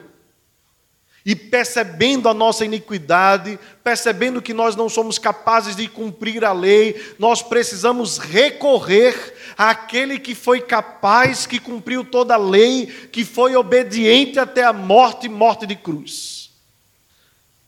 e 1.28 1.36
percebendo 1.36 2.26
a 2.26 2.32
nossa 2.32 2.64
iniquidade, 2.64 3.58
percebendo 3.84 4.40
que 4.40 4.54
nós 4.54 4.74
não 4.74 4.88
somos 4.88 5.18
capazes 5.18 5.76
de 5.76 5.86
cumprir 5.86 6.42
a 6.42 6.54
lei, 6.54 7.14
nós 7.18 7.42
precisamos 7.42 8.16
recorrer 8.16 9.36
àquele 9.54 10.18
que 10.18 10.34
foi 10.34 10.62
capaz, 10.62 11.44
que 11.44 11.60
cumpriu 11.60 12.02
toda 12.02 12.32
a 12.32 12.38
lei, 12.38 12.86
que 13.12 13.26
foi 13.26 13.54
obediente 13.54 14.38
até 14.38 14.64
a 14.64 14.72
morte 14.72 15.28
morte 15.28 15.66
de 15.66 15.76
cruz. 15.76 16.48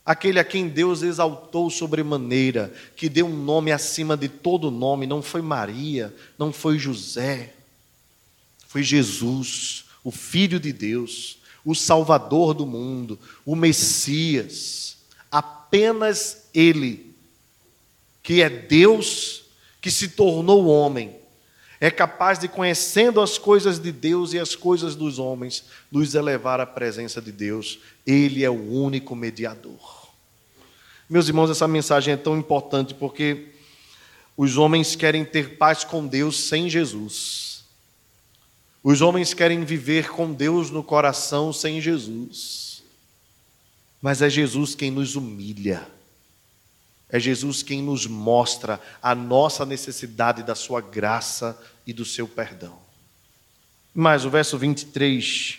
Aquele 0.06 0.38
a 0.38 0.44
quem 0.44 0.66
Deus 0.66 1.02
exaltou 1.02 1.68
sobremaneira, 1.68 2.72
que 2.96 3.10
deu 3.10 3.26
um 3.26 3.36
nome 3.36 3.72
acima 3.72 4.16
de 4.16 4.30
todo 4.30 4.70
nome, 4.70 5.06
não 5.06 5.20
foi 5.20 5.42
Maria, 5.42 6.14
não 6.38 6.50
foi 6.50 6.78
José, 6.78 7.52
foi 8.66 8.82
Jesus, 8.82 9.84
o 10.02 10.10
Filho 10.10 10.58
de 10.58 10.72
Deus 10.72 11.39
o 11.64 11.74
Salvador 11.74 12.54
do 12.54 12.66
mundo, 12.66 13.18
o 13.44 13.54
Messias. 13.54 14.96
Apenas 15.30 16.48
Ele, 16.54 17.14
que 18.22 18.42
é 18.42 18.48
Deus, 18.48 19.44
que 19.80 19.90
se 19.90 20.08
tornou 20.08 20.66
homem, 20.66 21.16
é 21.80 21.90
capaz 21.90 22.38
de, 22.38 22.46
conhecendo 22.46 23.22
as 23.22 23.38
coisas 23.38 23.78
de 23.78 23.90
Deus 23.90 24.34
e 24.34 24.38
as 24.38 24.54
coisas 24.54 24.94
dos 24.94 25.18
homens, 25.18 25.64
nos 25.90 26.14
elevar 26.14 26.60
à 26.60 26.66
presença 26.66 27.22
de 27.22 27.32
Deus. 27.32 27.78
Ele 28.06 28.44
é 28.44 28.50
o 28.50 28.70
único 28.70 29.16
mediador. 29.16 30.08
Meus 31.08 31.26
irmãos, 31.26 31.50
essa 31.50 31.66
mensagem 31.66 32.14
é 32.14 32.16
tão 32.18 32.38
importante 32.38 32.92
porque 32.94 33.48
os 34.36 34.56
homens 34.58 34.94
querem 34.94 35.24
ter 35.24 35.56
paz 35.56 35.82
com 35.82 36.06
Deus 36.06 36.48
sem 36.48 36.68
Jesus. 36.68 37.49
Os 38.82 39.02
homens 39.02 39.34
querem 39.34 39.64
viver 39.64 40.10
com 40.10 40.32
Deus 40.32 40.70
no 40.70 40.82
coração 40.82 41.52
sem 41.52 41.80
Jesus. 41.80 42.82
Mas 44.00 44.22
é 44.22 44.30
Jesus 44.30 44.74
quem 44.74 44.90
nos 44.90 45.16
humilha. 45.16 45.86
É 47.08 47.18
Jesus 47.18 47.62
quem 47.62 47.82
nos 47.82 48.06
mostra 48.06 48.80
a 49.02 49.14
nossa 49.14 49.66
necessidade 49.66 50.42
da 50.42 50.54
sua 50.54 50.80
graça 50.80 51.60
e 51.86 51.92
do 51.92 52.04
seu 52.04 52.26
perdão. 52.26 52.78
Mas 53.94 54.24
o 54.24 54.30
verso 54.30 54.56
23 54.56 55.58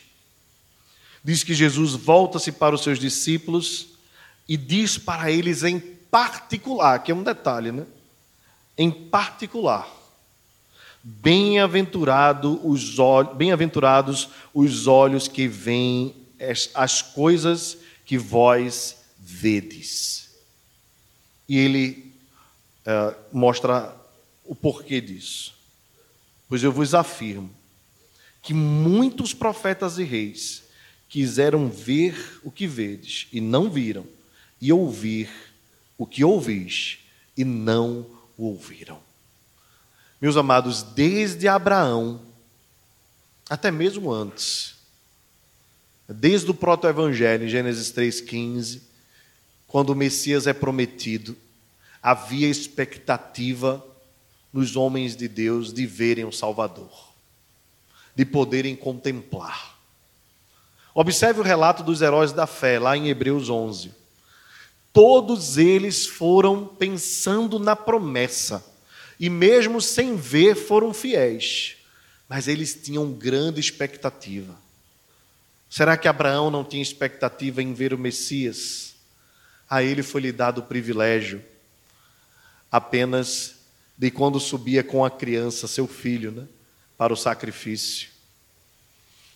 diz 1.23 1.43
que 1.43 1.53
Jesus 1.53 1.91
volta-se 1.91 2.51
para 2.51 2.73
os 2.73 2.81
seus 2.81 2.97
discípulos 2.97 3.89
e 4.47 4.57
diz 4.57 4.97
para 4.97 5.29
eles 5.29 5.63
em 5.63 5.79
particular, 5.79 7.03
que 7.03 7.11
é 7.11 7.15
um 7.15 7.23
detalhe, 7.23 7.71
né? 7.71 7.85
Em 8.77 8.89
particular, 8.89 9.87
Bem-aventurado 11.03 12.59
os 12.67 12.99
olhos, 12.99 13.35
bem-aventurados 13.35 14.29
os 14.53 14.87
olhos 14.87 15.27
que 15.27 15.47
veem 15.47 16.15
as 16.73 17.01
coisas 17.01 17.77
que 18.05 18.17
vós 18.17 18.97
vedes. 19.17 20.29
E 21.47 21.57
ele 21.57 22.13
uh, 22.85 23.15
mostra 23.31 23.95
o 24.45 24.55
porquê 24.55 25.01
disso. 25.01 25.53
Pois 26.47 26.63
eu 26.63 26.71
vos 26.71 26.93
afirmo 26.93 27.49
que 28.41 28.53
muitos 28.53 29.33
profetas 29.33 29.97
e 29.97 30.03
reis 30.03 30.63
quiseram 31.07 31.69
ver 31.69 32.39
o 32.43 32.51
que 32.51 32.67
vedes 32.67 33.27
e 33.31 33.41
não 33.41 33.69
viram, 33.69 34.05
e 34.59 34.71
ouvir 34.71 35.29
o 35.97 36.05
que 36.05 36.23
ouvis 36.23 36.99
e 37.35 37.43
não 37.43 38.05
o 38.37 38.45
ouviram. 38.45 39.10
Meus 40.21 40.37
amados, 40.37 40.83
desde 40.83 41.47
Abraão, 41.47 42.21
até 43.49 43.71
mesmo 43.71 44.11
antes, 44.11 44.75
desde 46.07 46.51
o 46.51 46.53
proto-evangelho, 46.53 47.45
em 47.45 47.49
Gênesis 47.49 47.91
3,15, 47.91 48.81
quando 49.67 49.89
o 49.89 49.95
Messias 49.95 50.45
é 50.45 50.53
prometido, 50.53 51.35
havia 52.03 52.47
expectativa 52.47 53.83
nos 54.53 54.75
homens 54.75 55.15
de 55.15 55.27
Deus 55.27 55.73
de 55.73 55.87
verem 55.87 56.25
o 56.25 56.31
Salvador, 56.31 57.09
de 58.15 58.23
poderem 58.23 58.75
contemplar. 58.75 59.75
Observe 60.93 61.39
o 61.39 61.43
relato 61.43 61.81
dos 61.81 62.01
heróis 62.01 62.31
da 62.31 62.45
fé, 62.45 62.77
lá 62.77 62.95
em 62.95 63.07
Hebreus 63.07 63.49
11. 63.49 63.91
Todos 64.93 65.57
eles 65.57 66.05
foram 66.05 66.65
pensando 66.65 67.57
na 67.57 67.75
promessa, 67.75 68.70
e 69.21 69.29
mesmo 69.29 69.79
sem 69.79 70.15
ver, 70.15 70.55
foram 70.55 70.91
fiéis, 70.91 71.77
mas 72.27 72.47
eles 72.47 72.73
tinham 72.73 73.13
grande 73.13 73.59
expectativa. 73.59 74.57
Será 75.69 75.95
que 75.95 76.07
Abraão 76.07 76.49
não 76.49 76.63
tinha 76.63 76.81
expectativa 76.81 77.61
em 77.61 77.71
ver 77.71 77.93
o 77.93 77.99
Messias? 77.99 78.95
A 79.69 79.83
ele 79.83 80.01
foi 80.01 80.21
lhe 80.21 80.31
dado 80.31 80.57
o 80.57 80.63
privilégio 80.63 81.39
apenas 82.71 83.57
de 83.95 84.09
quando 84.09 84.39
subia 84.39 84.83
com 84.83 85.05
a 85.05 85.11
criança, 85.11 85.67
seu 85.67 85.85
filho, 85.85 86.31
né, 86.31 86.47
para 86.97 87.13
o 87.13 87.15
sacrifício. 87.15 88.09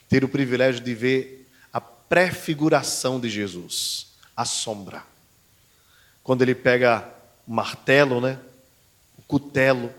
Ter 0.09 0.23
o 0.23 0.29
privilégio 0.29 0.83
de 0.83 0.95
ver 0.95 1.47
a 1.71 1.79
prefiguração 1.79 3.19
de 3.19 3.29
Jesus, 3.29 4.07
a 4.35 4.45
sombra. 4.45 5.03
Quando 6.23 6.41
ele 6.41 6.55
pega 6.55 7.07
o 7.45 7.53
martelo, 7.53 8.19
né, 8.19 8.39
cutelo, 9.27 9.91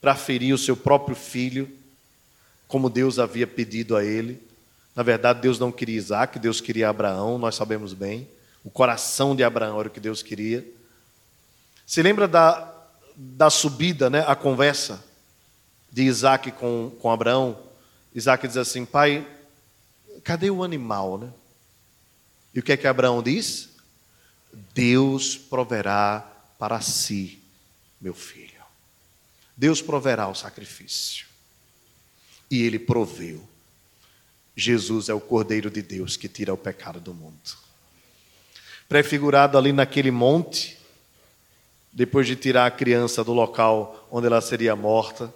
para 0.00 0.14
ferir 0.14 0.54
o 0.54 0.58
seu 0.58 0.76
próprio 0.76 1.16
filho, 1.16 1.68
como 2.66 2.90
Deus 2.90 3.18
havia 3.18 3.46
pedido 3.46 3.96
a 3.96 4.04
ele. 4.04 4.40
Na 4.94 5.02
verdade, 5.02 5.40
Deus 5.40 5.58
não 5.58 5.72
queria 5.72 5.96
Isaac, 5.96 6.38
Deus 6.38 6.60
queria 6.60 6.88
Abraão, 6.88 7.38
nós 7.38 7.54
sabemos 7.54 7.92
bem. 7.92 8.28
O 8.64 8.70
coração 8.70 9.34
de 9.34 9.42
Abraão 9.42 9.78
era 9.78 9.88
o 9.88 9.90
que 9.90 10.00
Deus 10.00 10.22
queria. 10.22 10.66
Se 11.86 12.02
lembra 12.02 12.28
da, 12.28 12.72
da 13.16 13.48
subida, 13.48 14.10
né, 14.10 14.24
a 14.26 14.36
conversa 14.36 15.02
de 15.90 16.02
Isaac 16.02 16.52
com, 16.52 16.92
com 17.00 17.10
Abraão, 17.10 17.58
Isaac 18.14 18.46
diz 18.46 18.56
assim: 18.56 18.84
Pai, 18.84 19.26
cadê 20.22 20.50
o 20.50 20.62
animal? 20.62 21.18
Né? 21.18 21.32
E 22.54 22.60
o 22.60 22.62
que 22.62 22.72
é 22.72 22.76
que 22.76 22.86
Abraão 22.86 23.22
diz? 23.22 23.70
Deus 24.74 25.36
proverá 25.36 26.26
para 26.58 26.80
si, 26.80 27.37
meu 28.00 28.14
filho. 28.14 28.62
Deus 29.56 29.82
proverá 29.82 30.28
o 30.28 30.34
sacrifício. 30.34 31.26
E 32.50 32.62
ele 32.62 32.78
proveu. 32.78 33.46
Jesus 34.56 35.08
é 35.08 35.14
o 35.14 35.20
Cordeiro 35.20 35.70
de 35.70 35.82
Deus 35.82 36.16
que 36.16 36.28
tira 36.28 36.54
o 36.54 36.56
pecado 36.56 37.00
do 37.00 37.12
mundo. 37.12 37.56
Prefigurado 38.88 39.58
ali 39.58 39.72
naquele 39.72 40.10
monte, 40.10 40.78
depois 41.92 42.26
de 42.26 42.36
tirar 42.36 42.66
a 42.66 42.70
criança 42.70 43.22
do 43.22 43.32
local 43.32 44.08
onde 44.10 44.26
ela 44.26 44.40
seria 44.40 44.74
morta, 44.74 45.32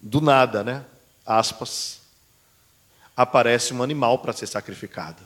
do 0.00 0.20
nada, 0.20 0.62
né? 0.62 0.84
Aspas, 1.26 2.00
aparece 3.16 3.72
um 3.72 3.82
animal 3.82 4.18
para 4.18 4.32
ser 4.32 4.46
sacrificado. 4.46 5.22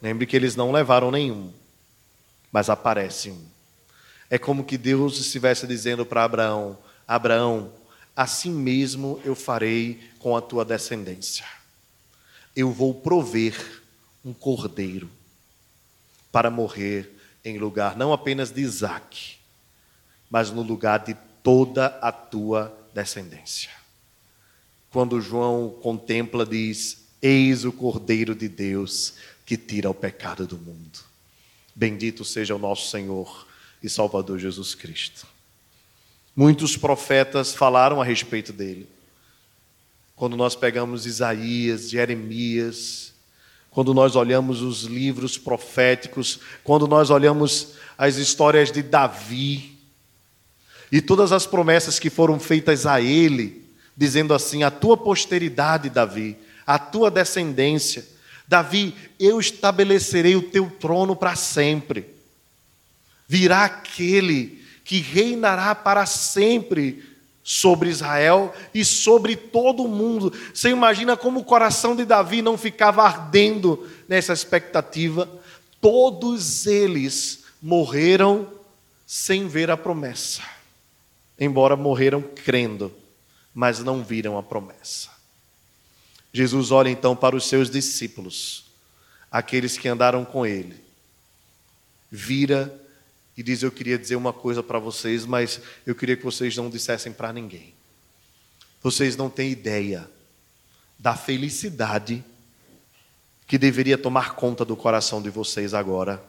Lembre 0.00 0.26
que 0.26 0.36
eles 0.36 0.56
não 0.56 0.72
levaram 0.72 1.10
nenhum, 1.10 1.52
mas 2.52 2.68
aparece 2.68 3.30
um. 3.30 3.55
É 4.30 4.38
como 4.38 4.64
que 4.64 4.76
Deus 4.76 5.18
estivesse 5.18 5.66
dizendo 5.66 6.04
para 6.04 6.24
Abraão: 6.24 6.78
Abraão, 7.06 7.72
assim 8.14 8.50
mesmo 8.50 9.20
eu 9.24 9.34
farei 9.34 10.00
com 10.18 10.36
a 10.36 10.40
tua 10.40 10.64
descendência. 10.64 11.44
Eu 12.54 12.70
vou 12.72 12.94
prover 12.94 13.82
um 14.24 14.32
cordeiro 14.32 15.10
para 16.32 16.50
morrer 16.50 17.12
em 17.44 17.58
lugar 17.58 17.96
não 17.96 18.12
apenas 18.12 18.50
de 18.50 18.60
Isaac, 18.60 19.36
mas 20.28 20.50
no 20.50 20.62
lugar 20.62 21.04
de 21.04 21.16
toda 21.42 21.86
a 22.02 22.10
tua 22.10 22.76
descendência. 22.92 23.70
Quando 24.90 25.20
João 25.20 25.70
contempla, 25.80 26.44
diz: 26.44 27.06
Eis 27.22 27.64
o 27.64 27.72
Cordeiro 27.72 28.34
de 28.34 28.48
Deus 28.48 29.14
que 29.44 29.56
tira 29.56 29.88
o 29.88 29.94
pecado 29.94 30.46
do 30.46 30.58
mundo. 30.58 30.98
Bendito 31.74 32.24
seja 32.24 32.54
o 32.54 32.58
nosso 32.58 32.90
Senhor 32.90 33.45
e 33.82 33.88
Salvador 33.88 34.38
Jesus 34.38 34.74
Cristo. 34.74 35.26
Muitos 36.34 36.76
profetas 36.76 37.54
falaram 37.54 38.00
a 38.00 38.04
respeito 38.04 38.52
dele. 38.52 38.88
Quando 40.14 40.36
nós 40.36 40.54
pegamos 40.54 41.06
Isaías, 41.06 41.90
Jeremias, 41.90 43.12
quando 43.70 43.92
nós 43.92 44.16
olhamos 44.16 44.62
os 44.62 44.84
livros 44.84 45.36
proféticos, 45.36 46.40
quando 46.64 46.88
nós 46.88 47.10
olhamos 47.10 47.74
as 47.98 48.16
histórias 48.16 48.72
de 48.72 48.82
Davi 48.82 49.78
e 50.90 51.02
todas 51.02 51.32
as 51.32 51.46
promessas 51.46 51.98
que 51.98 52.08
foram 52.08 52.40
feitas 52.40 52.86
a 52.86 53.00
ele, 53.00 53.68
dizendo 53.94 54.32
assim: 54.32 54.62
a 54.62 54.70
tua 54.70 54.96
posteridade, 54.96 55.90
Davi, 55.90 56.38
a 56.66 56.78
tua 56.78 57.10
descendência, 57.10 58.06
Davi, 58.48 58.94
eu 59.20 59.38
estabelecerei 59.38 60.36
o 60.36 60.42
teu 60.42 60.70
trono 60.70 61.14
para 61.14 61.36
sempre. 61.36 62.15
Virá 63.28 63.64
aquele 63.64 64.64
que 64.84 65.00
reinará 65.00 65.74
para 65.74 66.06
sempre 66.06 67.02
sobre 67.42 67.88
Israel 67.88 68.54
e 68.74 68.84
sobre 68.84 69.36
todo 69.36 69.84
o 69.84 69.88
mundo. 69.88 70.32
Você 70.52 70.70
imagina 70.70 71.16
como 71.16 71.40
o 71.40 71.44
coração 71.44 71.94
de 71.94 72.04
Davi 72.04 72.42
não 72.42 72.58
ficava 72.58 73.02
ardendo 73.02 73.88
nessa 74.08 74.32
expectativa? 74.32 75.28
Todos 75.80 76.66
eles 76.66 77.44
morreram 77.62 78.48
sem 79.06 79.46
ver 79.46 79.70
a 79.70 79.76
promessa, 79.76 80.42
embora 81.38 81.76
morreram 81.76 82.20
crendo, 82.20 82.92
mas 83.54 83.78
não 83.78 84.02
viram 84.02 84.36
a 84.36 84.42
promessa. 84.42 85.10
Jesus 86.32 86.70
olha 86.70 86.88
então 86.88 87.14
para 87.14 87.36
os 87.36 87.46
seus 87.46 87.70
discípulos, 87.70 88.66
aqueles 89.30 89.78
que 89.78 89.88
andaram 89.88 90.24
com 90.24 90.44
ele, 90.44 90.76
vira 92.10 92.85
e 93.36 93.42
diz: 93.42 93.62
Eu 93.62 93.70
queria 93.70 93.98
dizer 93.98 94.16
uma 94.16 94.32
coisa 94.32 94.62
para 94.62 94.78
vocês, 94.78 95.26
mas 95.26 95.60
eu 95.84 95.94
queria 95.94 96.16
que 96.16 96.24
vocês 96.24 96.56
não 96.56 96.70
dissessem 96.70 97.12
para 97.12 97.32
ninguém. 97.32 97.74
Vocês 98.82 99.16
não 99.16 99.28
têm 99.28 99.50
ideia 99.50 100.08
da 100.98 101.14
felicidade 101.16 102.24
que 103.46 103.58
deveria 103.58 103.98
tomar 103.98 104.34
conta 104.34 104.64
do 104.64 104.76
coração 104.76 105.20
de 105.22 105.30
vocês 105.30 105.74
agora. 105.74 106.22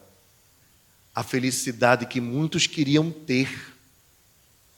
A 1.15 1.24
felicidade 1.24 2.06
que 2.06 2.22
muitos 2.22 2.67
queriam 2.67 3.10
ter 3.10 3.74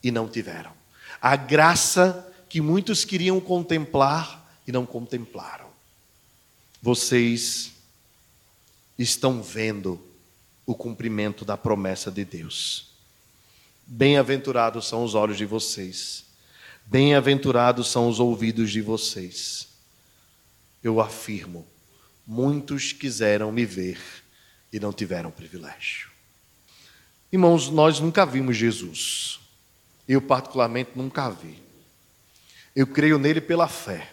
e 0.01 0.11
não 0.11 0.27
tiveram. 0.27 0.71
A 1.21 1.35
graça 1.35 2.25
que 2.47 2.61
muitos 2.61 3.03
queriam 3.03 3.39
contemplar 3.41 4.49
e 4.65 4.71
não 4.71 4.85
contemplaram. 4.85 5.67
Vocês 6.81 7.73
estão 8.97 9.41
vendo 9.41 10.01
o 10.69 10.75
cumprimento 10.75 11.43
da 11.43 11.57
promessa 11.57 12.11
de 12.11 12.23
Deus. 12.23 12.89
Bem-aventurados 13.87 14.87
são 14.87 15.03
os 15.03 15.15
olhos 15.15 15.35
de 15.35 15.43
vocês, 15.43 16.25
bem-aventurados 16.85 17.87
são 17.87 18.07
os 18.07 18.19
ouvidos 18.19 18.69
de 18.69 18.79
vocês. 18.79 19.67
Eu 20.83 21.01
afirmo, 21.01 21.65
muitos 22.25 22.93
quiseram 22.93 23.51
me 23.51 23.65
ver 23.65 23.99
e 24.71 24.79
não 24.79 24.93
tiveram 24.93 25.31
privilégio. 25.31 26.11
Irmãos, 27.31 27.71
nós 27.71 27.99
nunca 27.99 28.23
vimos 28.23 28.55
Jesus. 28.55 29.39
Eu, 30.07 30.21
particularmente, 30.21 30.91
nunca 30.93 31.31
vi. 31.31 31.59
Eu 32.75 32.85
creio 32.85 33.17
nele 33.17 33.41
pela 33.41 33.67
fé. 33.67 34.11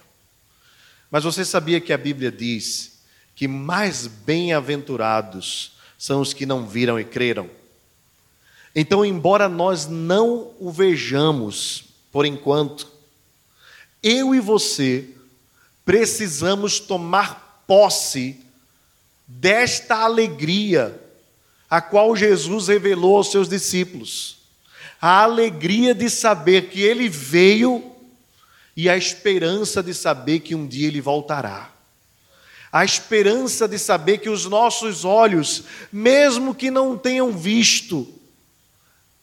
Mas 1.10 1.22
você 1.22 1.44
sabia 1.44 1.82
que 1.82 1.92
a 1.92 1.98
Bíblia 1.98 2.32
diz 2.32 3.02
que 3.34 3.46
mais 3.46 4.06
bem-aventurados 4.06 5.75
são 5.98 6.20
os 6.20 6.32
que 6.32 6.46
não 6.46 6.66
viram 6.66 6.98
e 6.98 7.04
creram. 7.04 7.48
Então, 8.74 9.04
embora 9.04 9.48
nós 9.48 9.86
não 9.86 10.52
o 10.60 10.70
vejamos, 10.70 11.84
por 12.12 12.26
enquanto, 12.26 12.88
eu 14.02 14.34
e 14.34 14.40
você 14.40 15.08
precisamos 15.84 16.78
tomar 16.78 17.64
posse 17.66 18.40
desta 19.26 19.96
alegria 19.96 21.00
a 21.68 21.80
qual 21.80 22.14
Jesus 22.14 22.68
revelou 22.68 23.16
aos 23.16 23.30
seus 23.30 23.48
discípulos. 23.48 24.36
A 25.00 25.22
alegria 25.22 25.94
de 25.94 26.08
saber 26.08 26.68
que 26.68 26.80
ele 26.80 27.08
veio 27.08 27.92
e 28.76 28.88
a 28.88 28.96
esperança 28.96 29.82
de 29.82 29.94
saber 29.94 30.40
que 30.40 30.54
um 30.54 30.66
dia 30.66 30.88
ele 30.88 31.00
voltará. 31.00 31.75
A 32.76 32.84
esperança 32.84 33.66
de 33.66 33.78
saber 33.78 34.18
que 34.18 34.28
os 34.28 34.44
nossos 34.44 35.02
olhos, 35.02 35.62
mesmo 35.90 36.54
que 36.54 36.70
não 36.70 36.94
tenham 36.94 37.32
visto, 37.32 38.06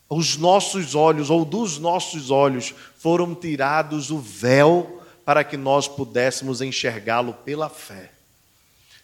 os 0.10 0.38
nossos 0.38 0.96
olhos, 0.96 1.30
ou 1.30 1.46
dos 1.46 1.78
nossos 1.78 2.32
olhos, 2.32 2.74
foram 2.98 3.36
tirados 3.36 4.10
o 4.10 4.18
véu 4.18 5.04
para 5.24 5.44
que 5.44 5.56
nós 5.56 5.88
pudéssemos 5.88 6.64
enxergá-lo 6.64 7.32
pela 7.46 7.70
fé. 7.70 8.12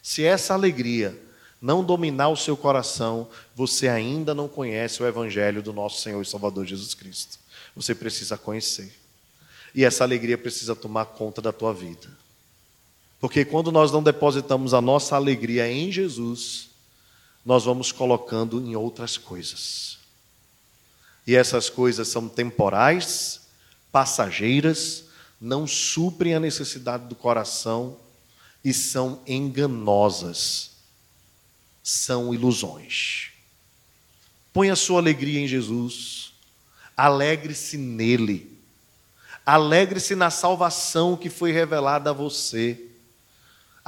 Se 0.02 0.24
essa 0.24 0.52
alegria 0.52 1.16
não 1.62 1.84
dominar 1.84 2.30
o 2.30 2.36
seu 2.36 2.56
coração, 2.56 3.28
você 3.54 3.86
ainda 3.86 4.34
não 4.34 4.48
conhece 4.48 5.00
o 5.00 5.06
Evangelho 5.06 5.62
do 5.62 5.72
nosso 5.72 6.00
Senhor 6.00 6.20
e 6.20 6.26
Salvador 6.26 6.66
Jesus 6.66 6.92
Cristo. 6.92 7.38
Você 7.76 7.94
precisa 7.94 8.36
conhecer. 8.36 8.92
E 9.72 9.84
essa 9.84 10.02
alegria 10.02 10.36
precisa 10.36 10.74
tomar 10.74 11.04
conta 11.04 11.40
da 11.40 11.52
tua 11.52 11.72
vida. 11.72 12.08
Porque 13.20 13.44
quando 13.44 13.70
nós 13.70 13.92
não 13.92 14.02
depositamos 14.02 14.72
a 14.72 14.80
nossa 14.80 15.14
alegria 15.14 15.70
em 15.70 15.92
Jesus, 15.92 16.70
nós 17.44 17.64
vamos 17.64 17.92
colocando 17.92 18.60
em 18.60 18.74
outras 18.74 19.18
coisas. 19.18 19.98
E 21.26 21.36
essas 21.36 21.68
coisas 21.68 22.08
são 22.08 22.28
temporais, 22.28 23.42
passageiras, 23.92 25.04
não 25.40 25.66
suprem 25.66 26.34
a 26.34 26.40
necessidade 26.40 27.06
do 27.06 27.14
coração 27.14 27.96
e 28.64 28.72
são 28.72 29.20
enganosas, 29.26 30.72
são 31.82 32.34
ilusões. 32.34 33.30
Põe 34.52 34.70
a 34.70 34.76
sua 34.76 34.98
alegria 34.98 35.40
em 35.40 35.46
Jesus, 35.46 36.32
alegre-se 36.96 37.76
nele, 37.76 38.58
alegre-se 39.46 40.14
na 40.14 40.30
salvação 40.30 41.16
que 41.16 41.30
foi 41.30 41.52
revelada 41.52 42.10
a 42.10 42.14
você. 42.14 42.89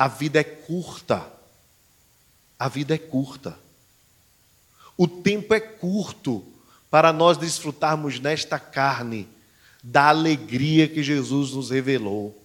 A 0.02 0.08
vida 0.08 0.40
é 0.40 0.42
curta, 0.42 1.24
a 2.58 2.68
vida 2.68 2.92
é 2.92 2.98
curta, 2.98 3.56
o 4.96 5.06
tempo 5.06 5.54
é 5.54 5.60
curto 5.60 6.44
para 6.90 7.12
nós 7.12 7.36
desfrutarmos 7.36 8.18
nesta 8.18 8.58
carne 8.58 9.28
da 9.80 10.08
alegria 10.08 10.88
que 10.88 11.04
Jesus 11.04 11.52
nos 11.52 11.70
revelou. 11.70 12.36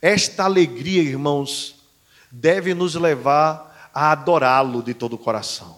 Esta 0.00 0.44
alegria, 0.44 1.02
irmãos, 1.02 1.74
deve 2.30 2.74
nos 2.74 2.94
levar 2.94 3.90
a 3.92 4.12
adorá-lo 4.12 4.84
de 4.84 4.94
todo 4.94 5.14
o 5.14 5.18
coração. 5.18 5.76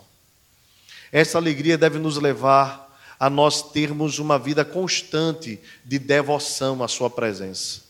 Essa 1.10 1.38
alegria 1.38 1.78
deve 1.78 1.98
nos 1.98 2.18
levar 2.18 2.94
a 3.18 3.30
nós 3.30 3.62
termos 3.72 4.18
uma 4.18 4.38
vida 4.38 4.66
constante 4.66 5.58
de 5.82 5.98
devoção 5.98 6.82
à 6.82 6.88
Sua 6.88 7.08
presença. 7.08 7.87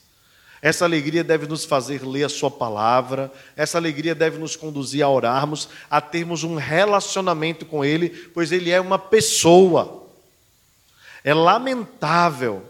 Essa 0.60 0.84
alegria 0.84 1.22
deve 1.22 1.46
nos 1.46 1.64
fazer 1.64 2.04
ler 2.04 2.24
a 2.24 2.28
Sua 2.28 2.50
palavra, 2.50 3.32
essa 3.54 3.78
alegria 3.78 4.14
deve 4.14 4.38
nos 4.38 4.56
conduzir 4.56 5.04
a 5.04 5.08
orarmos, 5.08 5.68
a 5.88 6.00
termos 6.00 6.42
um 6.42 6.56
relacionamento 6.56 7.64
com 7.64 7.84
Ele, 7.84 8.08
pois 8.08 8.50
Ele 8.50 8.70
é 8.70 8.80
uma 8.80 8.98
pessoa. 8.98 10.08
É 11.22 11.32
lamentável 11.32 12.64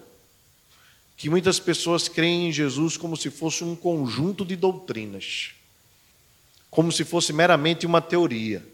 que 1.17 1.29
muitas 1.29 1.59
pessoas 1.59 2.09
creem 2.09 2.49
em 2.49 2.53
Jesus 2.53 2.97
como 2.97 3.17
se 3.17 3.31
fosse 3.31 3.65
um 3.65 3.75
conjunto 3.75 4.45
de 4.45 4.55
doutrinas, 4.55 5.53
como 6.71 6.93
se 6.93 7.05
fosse 7.05 7.33
meramente 7.33 7.87
uma 7.87 8.01
teoria. 8.01 8.65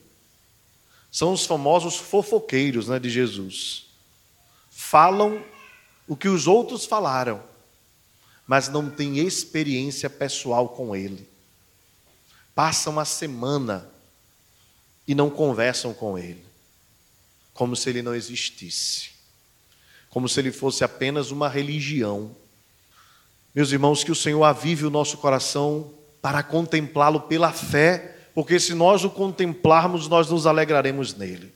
São 1.11 1.33
os 1.33 1.47
famosos 1.47 1.97
fofoqueiros 1.97 2.89
né, 2.89 2.99
de 2.99 3.09
Jesus. 3.09 3.87
Falam 4.69 5.43
o 6.07 6.17
que 6.17 6.29
os 6.29 6.47
outros 6.47 6.85
falaram, 6.85 7.41
mas 8.47 8.69
não 8.69 8.91
têm 8.91 9.19
experiência 9.19 10.09
pessoal 10.11 10.69
com 10.69 10.95
Ele. 10.95 11.29
Passam 12.55 13.01
a 13.01 13.05
semana 13.05 13.89
e 15.07 15.15
não 15.15 15.31
conversam 15.31 15.93
com 15.93 16.19
Ele, 16.19 16.45
como 17.53 17.75
se 17.75 17.89
Ele 17.91 18.03
não 18.03 18.15
existisse 18.15 19.15
como 20.15 20.29
se 20.29 20.39
ele 20.39 20.53
fosse 20.53 20.85
apenas 20.85 21.33
uma 21.33 21.49
religião. 21.49 22.31
Meus 23.53 23.73
irmãos, 23.73 24.05
que 24.05 24.13
o 24.13 24.15
Senhor 24.15 24.45
avive 24.45 24.87
o 24.87 24.91
nosso 24.91 25.19
coração 25.19 25.91
para 26.23 26.41
contemplá-lo 26.41 27.23
pela 27.23 27.51
fé, 27.51 28.29
porque 28.33 28.61
se 28.61 28.75
nós 28.75 29.03
o 29.03 29.11
contemplarmos, 29.11 30.07
nós 30.07 30.31
nos 30.31 30.47
alegraremos 30.47 31.17
nele, 31.17 31.53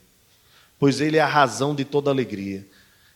pois 0.77 0.99
ele 0.99 1.15
é 1.15 1.21
a 1.21 1.25
razão 1.25 1.73
de 1.73 1.85
toda 1.85 2.11
alegria, 2.11 2.67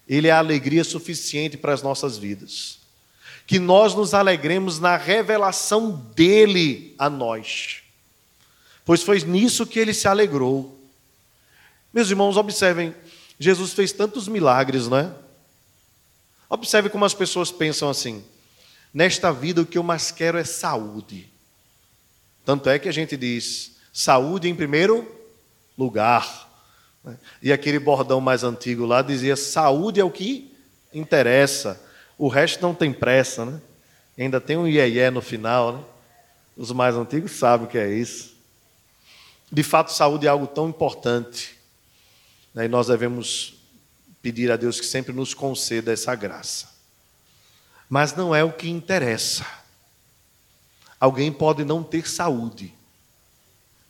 ele 0.07 0.30
é 0.30 0.32
a 0.32 0.38
alegria 0.38 0.86
suficiente 0.86 1.57
para 1.57 1.74
as 1.74 1.84
nossas 1.84 2.17
vidas. 2.17 2.80
Que 3.45 3.59
nós 3.59 3.93
nos 3.93 4.13
alegremos 4.13 4.79
na 4.79 4.95
revelação 4.95 5.91
dele 6.15 6.95
a 6.97 7.09
nós, 7.09 7.83
pois 8.85 9.03
foi 9.03 9.19
nisso 9.21 9.65
que 9.65 9.79
ele 9.79 9.93
se 9.93 10.07
alegrou. 10.07 10.79
Meus 11.93 12.09
irmãos, 12.09 12.37
observem, 12.37 12.95
Jesus 13.37 13.73
fez 13.73 13.91
tantos 13.91 14.27
milagres, 14.27 14.87
não 14.87 14.97
é? 14.97 15.13
Observe 16.49 16.89
como 16.89 17.03
as 17.03 17.13
pessoas 17.13 17.51
pensam 17.51 17.89
assim: 17.89 18.23
nesta 18.93 19.31
vida 19.31 19.61
o 19.61 19.65
que 19.65 19.77
eu 19.77 19.83
mais 19.83 20.11
quero 20.11 20.37
é 20.37 20.43
saúde. 20.43 21.29
Tanto 22.45 22.69
é 22.69 22.77
que 22.77 22.87
a 22.89 22.91
gente 22.91 23.17
diz 23.17 23.73
saúde 23.91 24.47
em 24.47 24.55
primeiro 24.55 25.07
lugar. 25.77 26.49
Né? 27.03 27.17
E 27.41 27.51
aquele 27.51 27.79
bordão 27.79 28.21
mais 28.21 28.43
antigo 28.43 28.85
lá 28.85 29.01
dizia: 29.01 29.35
saúde 29.35 29.99
é 29.99 30.03
o 30.03 30.11
que 30.11 30.55
interessa, 30.93 31.81
o 32.18 32.28
resto 32.28 32.61
não 32.61 32.74
tem 32.74 32.93
pressa. 32.93 33.45
Né? 33.45 33.61
Ainda 34.18 34.39
tem 34.39 34.57
um 34.57 34.68
iê 34.68 35.09
no 35.09 35.22
final. 35.22 35.74
Né? 35.74 35.84
Os 36.55 36.72
mais 36.72 36.95
antigos 36.95 37.32
sabem 37.32 37.68
o 37.68 37.70
que 37.70 37.78
é 37.78 37.91
isso. 37.91 38.34
De 39.51 39.64
fato, 39.64 39.91
saúde 39.91 40.26
é 40.26 40.30
algo 40.30 40.47
tão 40.47 40.70
importante. 40.70 41.57
Né? 42.53 42.66
E 42.66 42.68
nós 42.68 42.88
devemos 42.88 43.55
pedir 44.22 44.51
a 44.51 44.55
Deus 44.55 44.80
que 44.80 44.86
sempre 44.86 45.14
nos 45.14 45.34
conceda 45.34 45.91
essa 45.91 46.16
graça. 46.16 46.70
Mas 47.89 48.16
não 48.16 48.34
é 48.34 48.43
o 48.43 48.53
que 48.53 48.70
interessa. 48.70 49.45
Alguém 50.99 51.32
pode 51.32 51.66
não 51.66 51.84
ter 51.84 52.07
saúde 52.07 52.74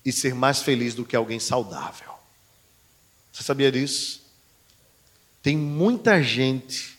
e 0.03 0.11
ser 0.11 0.33
mais 0.33 0.61
feliz 0.61 0.95
do 0.95 1.05
que 1.05 1.15
alguém 1.15 1.39
saudável. 1.39 2.11
Você 3.31 3.43
sabia 3.43 3.71
disso? 3.71 4.21
Tem 5.41 5.55
muita 5.57 6.21
gente, 6.21 6.92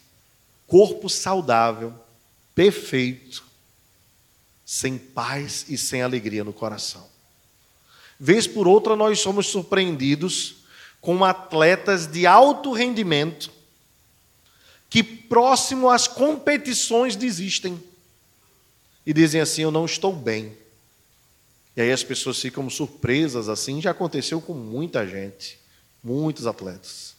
corpo 0.66 1.08
saudável, 1.08 1.94
perfeito, 2.54 3.44
sem 4.64 4.96
paz 4.96 5.66
e 5.68 5.76
sem 5.76 6.02
alegria 6.02 6.44
no 6.44 6.52
coração. 6.52 7.06
Vez 8.18 8.46
por 8.46 8.66
outra, 8.66 8.96
nós 8.96 9.20
somos 9.20 9.46
surpreendidos 9.46 10.56
com 11.00 11.24
atletas 11.24 12.06
de 12.06 12.26
alto 12.26 12.72
rendimento 12.72 13.50
que, 14.88 15.02
próximo 15.02 15.90
às 15.90 16.06
competições, 16.06 17.16
desistem 17.16 17.82
e 19.04 19.12
dizem 19.12 19.40
assim: 19.40 19.62
Eu 19.62 19.70
não 19.70 19.84
estou 19.84 20.12
bem. 20.12 20.56
E 21.76 21.82
aí 21.82 21.90
as 21.90 22.04
pessoas 22.04 22.40
ficam 22.40 22.70
surpresas 22.70 23.48
assim. 23.48 23.82
Já 23.82 23.90
aconteceu 23.90 24.40
com 24.40 24.54
muita 24.54 25.06
gente, 25.06 25.58
muitos 26.02 26.46
atletas. 26.46 27.13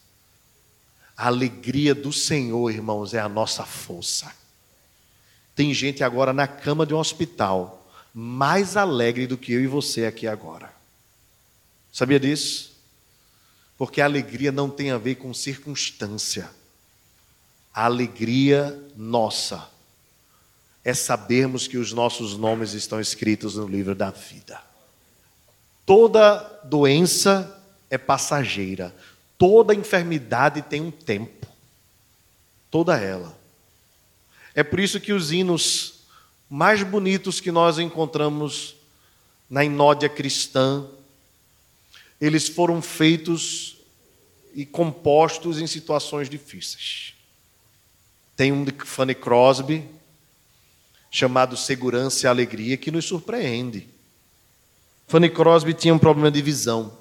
A 1.16 1.28
alegria 1.28 1.94
do 1.94 2.12
Senhor, 2.12 2.70
irmãos, 2.70 3.14
é 3.14 3.18
a 3.18 3.28
nossa 3.28 3.64
força. 3.64 4.32
Tem 5.54 5.72
gente 5.72 6.04
agora 6.04 6.32
na 6.32 6.46
cama 6.46 6.84
de 6.84 6.92
um 6.92 6.98
hospital 6.98 7.88
mais 8.12 8.76
alegre 8.76 9.26
do 9.26 9.38
que 9.38 9.52
eu 9.52 9.60
e 9.60 9.66
você 9.66 10.04
aqui 10.04 10.26
agora. 10.26 10.72
Sabia 11.90 12.20
disso? 12.20 12.76
Porque 13.78 14.00
a 14.00 14.04
alegria 14.04 14.52
não 14.52 14.68
tem 14.68 14.90
a 14.90 14.98
ver 14.98 15.16
com 15.16 15.32
circunstância. 15.32 16.50
A 17.72 17.84
alegria 17.86 18.78
nossa 18.94 19.68
é 20.84 20.94
sabermos 20.94 21.66
que 21.66 21.76
os 21.76 21.92
nossos 21.92 22.36
nomes 22.36 22.72
estão 22.72 23.00
escritos 23.00 23.56
no 23.56 23.66
livro 23.66 23.94
da 23.94 24.10
vida. 24.10 24.60
Toda 25.84 26.38
doença 26.64 27.60
é 27.90 27.98
passageira, 27.98 28.94
toda 29.38 29.74
enfermidade 29.74 30.62
tem 30.62 30.80
um 30.80 30.90
tempo, 30.90 31.46
toda 32.70 32.98
ela. 32.98 33.36
É 34.54 34.62
por 34.62 34.80
isso 34.80 35.00
que 35.00 35.12
os 35.12 35.32
hinos 35.32 36.00
mais 36.48 36.82
bonitos 36.82 37.40
que 37.40 37.50
nós 37.50 37.78
encontramos 37.78 38.76
na 39.50 39.64
inódia 39.64 40.08
cristã, 40.08 40.86
eles 42.20 42.48
foram 42.48 42.80
feitos 42.80 43.76
e 44.54 44.64
compostos 44.64 45.60
em 45.60 45.66
situações 45.66 46.28
difíceis. 46.30 47.14
Tem 48.34 48.52
um 48.52 48.64
de 48.64 48.72
Fanny 48.84 49.14
Crosby, 49.14 49.84
chamado 51.10 51.56
Segurança 51.56 52.26
e 52.26 52.28
Alegria, 52.28 52.76
que 52.76 52.90
nos 52.90 53.04
surpreende. 53.04 53.88
Fanny 55.06 55.30
Crosby 55.30 55.72
tinha 55.72 55.94
um 55.94 55.98
problema 55.98 56.30
de 56.30 56.42
visão. 56.42 56.92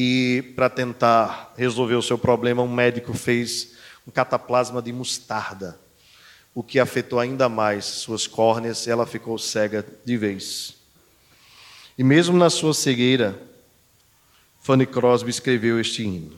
E 0.00 0.52
para 0.54 0.70
tentar 0.70 1.52
resolver 1.56 1.96
o 1.96 2.02
seu 2.02 2.16
problema, 2.16 2.62
um 2.62 2.72
médico 2.72 3.12
fez 3.12 3.72
um 4.06 4.12
cataplasma 4.12 4.80
de 4.80 4.92
mostarda, 4.92 5.76
o 6.54 6.62
que 6.62 6.78
afetou 6.78 7.18
ainda 7.18 7.48
mais 7.48 7.84
suas 7.84 8.24
córneas 8.24 8.86
e 8.86 8.90
ela 8.92 9.04
ficou 9.04 9.36
cega 9.36 9.84
de 10.04 10.16
vez. 10.16 10.76
E 11.98 12.04
mesmo 12.04 12.36
na 12.36 12.48
sua 12.48 12.72
cegueira, 12.72 13.42
Fanny 14.60 14.86
Crosby 14.86 15.30
escreveu 15.30 15.80
este 15.80 16.04
hino. 16.04 16.36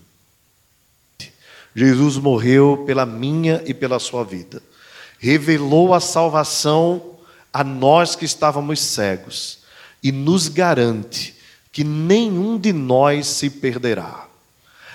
Jesus 1.76 2.16
morreu 2.16 2.84
pela 2.86 3.04
minha 3.04 3.62
e 3.66 3.74
pela 3.74 3.98
sua 3.98 4.24
vida. 4.24 4.62
Revelou 5.18 5.92
a 5.92 6.00
salvação 6.00 7.18
a 7.52 7.62
nós 7.62 8.16
que 8.16 8.24
estávamos 8.24 8.80
cegos 8.80 9.58
e 10.02 10.10
nos 10.10 10.48
garante 10.48 11.38
que 11.72 11.84
nenhum 11.84 12.58
de 12.58 12.72
nós 12.72 13.26
se 13.26 13.48
perderá. 13.48 14.28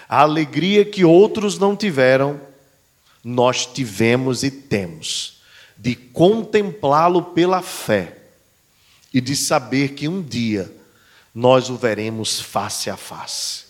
A 0.07 0.21
alegria 0.21 0.85
que 0.85 1.03
outros 1.03 1.57
não 1.57 1.75
tiveram, 1.75 2.39
nós 3.23 3.65
tivemos 3.65 4.43
e 4.43 4.51
temos, 4.51 5.41
de 5.77 5.95
contemplá-lo 5.95 7.23
pela 7.23 7.61
fé 7.61 8.17
e 9.13 9.19
de 9.19 9.35
saber 9.35 9.89
que 9.89 10.07
um 10.07 10.21
dia 10.21 10.71
nós 11.33 11.69
o 11.69 11.75
veremos 11.75 12.39
face 12.39 12.89
a 12.89 12.95
face. 12.95 13.65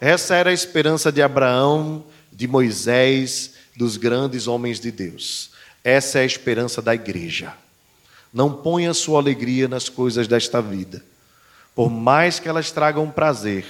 Essa 0.00 0.34
era 0.34 0.50
a 0.50 0.54
esperança 0.54 1.10
de 1.10 1.22
Abraão, 1.22 2.04
de 2.32 2.46
Moisés, 2.46 3.54
dos 3.76 3.96
grandes 3.96 4.46
homens 4.46 4.78
de 4.80 4.90
Deus. 4.90 5.50
Essa 5.82 6.18
é 6.18 6.22
a 6.22 6.26
esperança 6.26 6.80
da 6.80 6.94
igreja. 6.94 7.54
Não 8.32 8.52
ponha 8.52 8.94
sua 8.94 9.18
alegria 9.18 9.68
nas 9.68 9.88
coisas 9.88 10.28
desta 10.28 10.62
vida. 10.62 11.04
Por 11.74 11.90
mais 11.90 12.38
que 12.38 12.48
elas 12.48 12.70
tragam 12.70 13.10
prazer, 13.10 13.66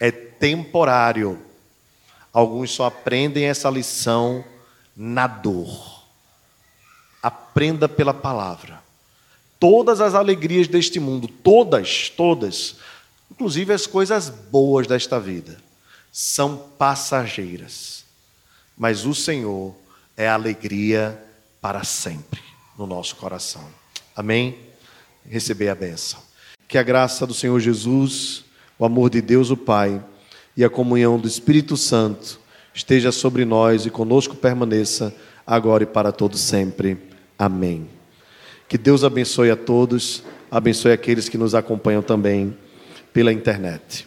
é 0.00 0.10
temporário. 0.10 1.40
Alguns 2.32 2.72
só 2.72 2.86
aprendem 2.86 3.44
essa 3.44 3.70
lição 3.70 4.44
na 4.96 5.26
dor. 5.26 6.04
Aprenda 7.22 7.88
pela 7.88 8.12
palavra. 8.12 8.82
Todas 9.58 10.00
as 10.00 10.14
alegrias 10.14 10.68
deste 10.68 11.00
mundo, 11.00 11.28
todas, 11.28 12.10
todas, 12.10 12.76
inclusive 13.30 13.72
as 13.72 13.86
coisas 13.86 14.28
boas 14.28 14.86
desta 14.86 15.18
vida, 15.18 15.58
são 16.12 16.56
passageiras. 16.78 18.04
Mas 18.76 19.06
o 19.06 19.14
Senhor 19.14 19.74
é 20.16 20.28
alegria 20.28 21.22
para 21.60 21.84
sempre 21.84 22.42
no 22.76 22.86
nosso 22.86 23.16
coração. 23.16 23.66
Amém? 24.14 24.58
Receber 25.28 25.68
a 25.68 25.74
bênção. 25.74 26.25
Que 26.68 26.78
a 26.78 26.82
graça 26.82 27.26
do 27.26 27.34
Senhor 27.34 27.60
Jesus, 27.60 28.44
o 28.78 28.84
amor 28.84 29.10
de 29.10 29.20
Deus 29.20 29.50
o 29.50 29.56
Pai 29.56 30.02
e 30.56 30.64
a 30.64 30.70
comunhão 30.70 31.18
do 31.18 31.28
Espírito 31.28 31.76
Santo 31.76 32.40
esteja 32.74 33.12
sobre 33.12 33.44
nós 33.44 33.86
e 33.86 33.90
conosco 33.90 34.34
permaneça 34.34 35.14
agora 35.46 35.84
e 35.84 35.86
para 35.86 36.12
todo 36.12 36.36
sempre. 36.36 36.98
Amém. 37.38 37.88
Que 38.68 38.76
Deus 38.76 39.04
abençoe 39.04 39.50
a 39.50 39.56
todos, 39.56 40.24
abençoe 40.50 40.92
aqueles 40.92 41.28
que 41.28 41.38
nos 41.38 41.54
acompanham 41.54 42.02
também 42.02 42.56
pela 43.12 43.32
internet. 43.32 44.06